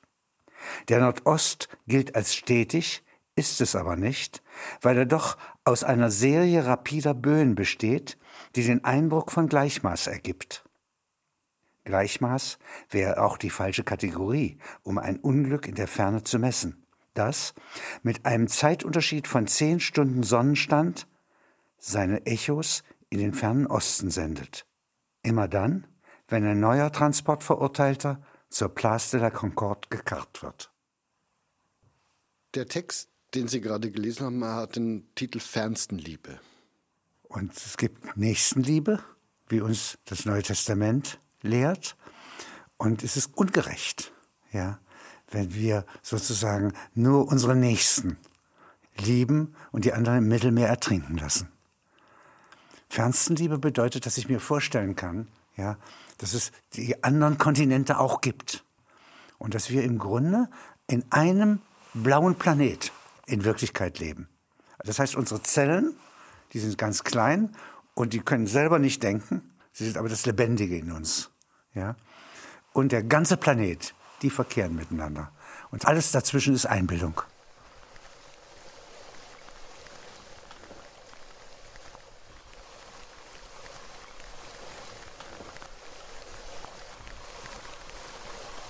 Der 0.88 1.00
Nordost 1.00 1.68
gilt 1.86 2.14
als 2.14 2.34
stetig, 2.34 3.04
ist 3.38 3.60
es 3.60 3.76
aber 3.76 3.94
nicht, 3.94 4.42
weil 4.82 4.98
er 4.98 5.06
doch 5.06 5.38
aus 5.62 5.84
einer 5.84 6.10
Serie 6.10 6.66
rapider 6.66 7.14
Böen 7.14 7.54
besteht, 7.54 8.18
die 8.56 8.64
den 8.64 8.84
Eindruck 8.84 9.30
von 9.30 9.48
Gleichmaß 9.48 10.08
ergibt. 10.08 10.64
Gleichmaß 11.84 12.58
wäre 12.90 13.22
auch 13.22 13.38
die 13.38 13.50
falsche 13.50 13.84
Kategorie, 13.84 14.58
um 14.82 14.98
ein 14.98 15.18
Unglück 15.20 15.68
in 15.68 15.76
der 15.76 15.86
Ferne 15.86 16.24
zu 16.24 16.40
messen, 16.40 16.84
das 17.14 17.54
mit 18.02 18.26
einem 18.26 18.48
Zeitunterschied 18.48 19.28
von 19.28 19.46
zehn 19.46 19.78
Stunden 19.78 20.24
Sonnenstand 20.24 21.06
seine 21.78 22.26
Echos 22.26 22.82
in 23.08 23.20
den 23.20 23.32
fernen 23.32 23.68
Osten 23.68 24.10
sendet. 24.10 24.66
Immer 25.22 25.46
dann, 25.46 25.86
wenn 26.26 26.44
ein 26.44 26.60
neuer 26.60 26.90
Transportverurteilter 26.90 28.20
zur 28.50 28.74
Place 28.74 29.12
de 29.12 29.20
la 29.20 29.30
Concorde 29.30 29.88
gekarrt 29.90 30.42
wird. 30.42 30.72
Der 32.54 32.66
Text 32.66 33.10
den 33.34 33.48
Sie 33.48 33.60
gerade 33.60 33.90
gelesen 33.90 34.26
haben, 34.26 34.44
hat 34.44 34.76
den 34.76 35.06
Titel 35.14 35.40
Fernstenliebe. 35.40 36.40
Und 37.22 37.54
es 37.56 37.76
gibt 37.76 38.16
Nächstenliebe, 38.16 39.00
wie 39.48 39.60
uns 39.60 39.98
das 40.06 40.24
Neue 40.24 40.42
Testament 40.42 41.20
lehrt. 41.42 41.96
Und 42.76 43.02
es 43.04 43.16
ist 43.16 43.36
ungerecht, 43.36 44.12
ja, 44.52 44.78
wenn 45.30 45.54
wir 45.54 45.84
sozusagen 46.02 46.72
nur 46.94 47.28
unsere 47.28 47.54
Nächsten 47.54 48.16
lieben 48.98 49.54
und 49.72 49.84
die 49.84 49.92
anderen 49.92 50.18
im 50.18 50.28
Mittelmeer 50.28 50.68
ertrinken 50.68 51.18
lassen. 51.18 51.48
Fernstenliebe 52.88 53.58
bedeutet, 53.58 54.06
dass 54.06 54.16
ich 54.16 54.28
mir 54.28 54.40
vorstellen 54.40 54.96
kann, 54.96 55.28
ja, 55.56 55.76
dass 56.16 56.32
es 56.32 56.52
die 56.72 57.02
anderen 57.04 57.36
Kontinente 57.36 57.98
auch 57.98 58.20
gibt. 58.20 58.64
Und 59.36 59.54
dass 59.54 59.70
wir 59.70 59.84
im 59.84 59.98
Grunde 59.98 60.48
in 60.88 61.04
einem 61.12 61.60
blauen 61.94 62.34
Planet 62.34 62.90
in 63.28 63.44
Wirklichkeit 63.44 63.98
leben. 63.98 64.28
Das 64.84 64.98
heißt, 64.98 65.14
unsere 65.14 65.42
Zellen, 65.42 65.94
die 66.52 66.58
sind 66.58 66.78
ganz 66.78 67.04
klein 67.04 67.54
und 67.94 68.12
die 68.12 68.20
können 68.20 68.46
selber 68.46 68.78
nicht 68.78 69.02
denken. 69.02 69.42
Sie 69.72 69.84
sind 69.84 69.96
aber 69.96 70.08
das 70.08 70.24
Lebendige 70.26 70.76
in 70.76 70.92
uns. 70.92 71.30
Ja? 71.74 71.96
Und 72.72 72.92
der 72.92 73.02
ganze 73.02 73.36
Planet, 73.36 73.94
die 74.22 74.30
verkehren 74.30 74.74
miteinander. 74.74 75.30
Und 75.70 75.86
alles 75.86 76.10
dazwischen 76.10 76.54
ist 76.54 76.66
Einbildung. 76.66 77.20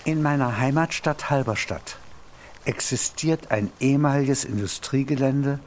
In 0.05 0.23
meiner 0.23 0.59
Heimatstadt 0.59 1.29
Halberstadt 1.29 1.99
existiert 2.69 3.51
ein 3.51 3.73
ehemaliges 3.81 4.45
Industriegelände, 4.45 5.59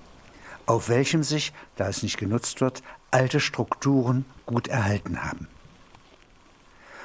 auf 0.67 0.87
welchem 0.87 1.23
sich, 1.23 1.51
da 1.75 1.89
es 1.89 2.03
nicht 2.03 2.19
genutzt 2.19 2.61
wird, 2.61 2.83
alte 3.09 3.39
Strukturen 3.39 4.23
gut 4.45 4.67
erhalten 4.67 5.23
haben. 5.23 5.47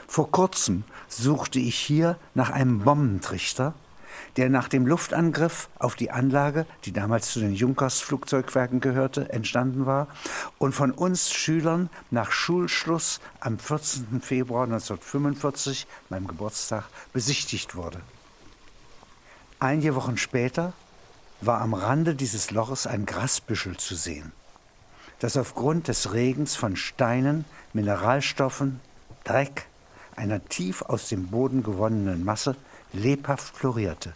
Vor 0.06 0.30
kurzem 0.30 0.84
suchte 1.08 1.58
ich 1.58 1.76
hier 1.78 2.18
nach 2.34 2.50
einem 2.50 2.80
Bombentrichter, 2.80 3.72
der 4.36 4.50
nach 4.50 4.68
dem 4.68 4.86
Luftangriff 4.86 5.70
auf 5.78 5.94
die 5.94 6.10
Anlage, 6.10 6.66
die 6.84 6.92
damals 6.92 7.32
zu 7.32 7.40
den 7.40 7.54
Junkers-Flugzeugwerken 7.54 8.80
gehörte, 8.80 9.30
entstanden 9.30 9.86
war 9.86 10.08
und 10.58 10.74
von 10.74 10.90
uns 10.90 11.32
Schülern 11.32 11.88
nach 12.10 12.32
Schulschluss 12.32 13.20
am 13.40 13.58
14. 13.58 14.20
Februar 14.20 14.64
1945, 14.64 15.86
meinem 16.10 16.26
Geburtstag, 16.26 16.84
besichtigt 17.14 17.74
wurde. 17.74 18.00
Einige 19.66 19.96
Wochen 19.96 20.16
später 20.16 20.74
war 21.40 21.60
am 21.60 21.74
Rande 21.74 22.14
dieses 22.14 22.52
Loches 22.52 22.86
ein 22.86 23.04
Grasbüschel 23.04 23.76
zu 23.76 23.96
sehen, 23.96 24.30
das 25.18 25.36
aufgrund 25.36 25.88
des 25.88 26.12
Regens 26.12 26.54
von 26.54 26.76
Steinen, 26.76 27.44
Mineralstoffen, 27.72 28.78
Dreck, 29.24 29.66
einer 30.14 30.44
tief 30.44 30.82
aus 30.82 31.08
dem 31.08 31.26
Boden 31.32 31.64
gewonnenen 31.64 32.24
Masse 32.24 32.54
lebhaft 32.92 33.56
florierte. 33.56 34.12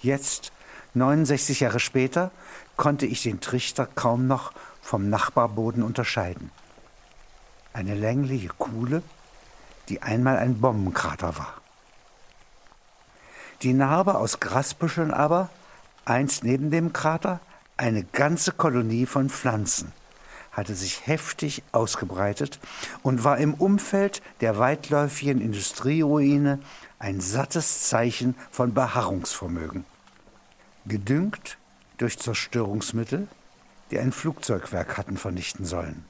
Jetzt, 0.00 0.52
69 0.94 1.58
Jahre 1.58 1.80
später, 1.80 2.30
konnte 2.76 3.06
ich 3.06 3.24
den 3.24 3.40
Trichter 3.40 3.84
kaum 3.84 4.28
noch 4.28 4.52
vom 4.80 5.10
Nachbarboden 5.10 5.82
unterscheiden. 5.82 6.52
Eine 7.72 7.96
längliche 7.96 8.50
Kuhle, 8.50 9.02
die 9.88 10.02
einmal 10.02 10.36
ein 10.36 10.60
Bombenkrater 10.60 11.36
war. 11.36 11.59
Die 13.62 13.74
Narbe 13.74 14.16
aus 14.16 14.40
Grasbüscheln 14.40 15.12
aber, 15.12 15.50
eins 16.06 16.42
neben 16.42 16.70
dem 16.70 16.92
Krater, 16.92 17.40
Eine 17.76 18.04
ganze 18.04 18.52
Kolonie 18.52 19.06
von 19.06 19.30
Pflanzen 19.30 19.92
hatte 20.52 20.74
sich 20.74 21.06
heftig 21.06 21.62
ausgebreitet 21.72 22.58
und 23.02 23.24
war 23.24 23.38
im 23.38 23.54
Umfeld 23.54 24.20
der 24.40 24.58
weitläufigen 24.58 25.40
Industrieruine 25.40 26.58
ein 26.98 27.20
sattes 27.20 27.88
Zeichen 27.88 28.34
von 28.50 28.74
Beharrungsvermögen. 28.74 29.86
Gedüngt 30.84 31.56
durch 31.96 32.18
Zerstörungsmittel, 32.18 33.28
die 33.90 33.98
ein 33.98 34.12
Flugzeugwerk 34.12 34.98
hatten 34.98 35.16
vernichten 35.16 35.64
sollen. 35.64 36.04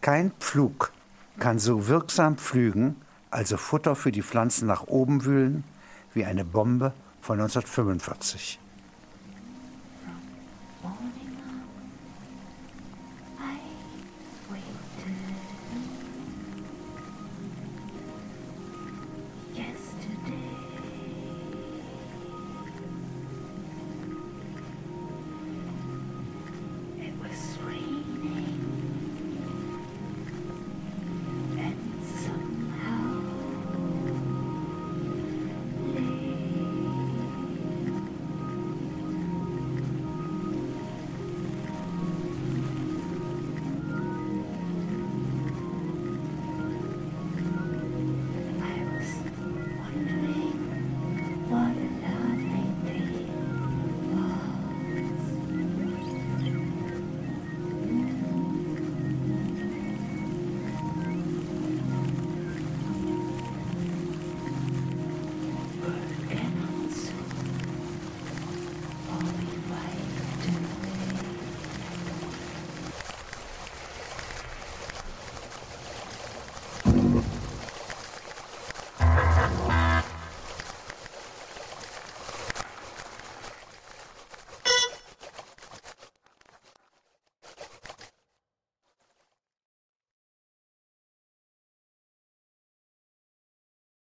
Kein 0.00 0.32
Pflug 0.40 0.92
kann 1.38 1.60
so 1.60 1.86
wirksam 1.86 2.36
pflügen, 2.36 2.96
also 3.30 3.56
Futter 3.56 3.94
für 3.94 4.10
die 4.10 4.22
Pflanzen 4.22 4.66
nach 4.66 4.88
oben 4.88 5.24
wühlen, 5.24 5.64
wie 6.14 6.24
eine 6.24 6.44
Bombe 6.44 6.92
von 7.20 7.40
1945. 7.40 8.58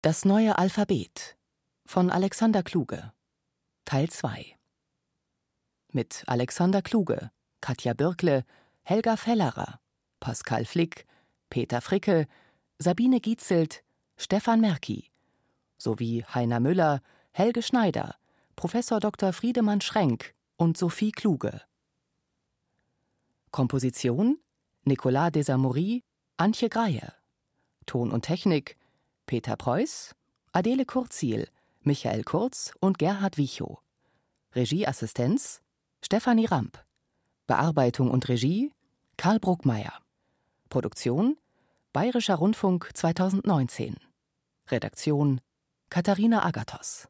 Das 0.03 0.25
neue 0.25 0.57
Alphabet 0.57 1.37
von 1.85 2.09
Alexander 2.09 2.61
Kluge 2.61 3.13
Teil 3.85 4.09
2 4.09 4.57
Mit 5.93 6.25
Alexander 6.27 6.81
Kluge, 6.81 7.31
Katja 7.61 7.93
Birkle, 7.93 8.43
Helga 8.81 9.15
Fellerer, 9.15 9.79
Pascal 10.19 10.65
Flick, 10.65 11.05
Peter 11.49 11.79
Fricke, 11.79 12.27
Sabine 12.79 13.21
Gietzelt, 13.21 13.81
Stefan 14.17 14.59
Merki 14.59 15.09
sowie 15.77 16.25
Heiner 16.25 16.59
Müller, 16.59 16.99
Helge 17.31 17.61
Schneider, 17.61 18.17
Professor 18.57 18.99
Dr. 18.99 19.31
Friedemann 19.31 19.79
Schrenk 19.79 20.35
und 20.57 20.77
Sophie 20.77 21.13
Kluge. 21.13 21.61
Komposition 23.51 24.37
Nicolas 24.83 25.31
Desamory, 25.31 26.03
Antje 26.35 26.67
Greie. 26.67 27.13
Ton 27.85 28.11
und 28.11 28.23
Technik 28.23 28.77
Peter 29.26 29.55
Preuß, 29.55 30.13
Adele 30.51 30.86
Kurzil, 30.86 31.47
Michael 31.82 32.24
Kurz 32.24 32.74
und 32.80 32.99
Gerhard 32.99 33.38
Wichow. 33.38 33.80
Regieassistenz 34.55 35.61
Stefanie 36.01 36.45
Ramp. 36.45 36.84
Bearbeitung 37.47 38.11
und 38.11 38.28
Regie 38.30 38.71
Karl 39.17 39.39
Bruckmeier. 39.39 39.93
Produktion 40.69 41.38
Bayerischer 41.93 42.36
Rundfunk 42.36 42.89
2019. 42.93 43.97
Redaktion 44.69 45.41
Katharina 45.89 46.43
Agathos 46.43 47.07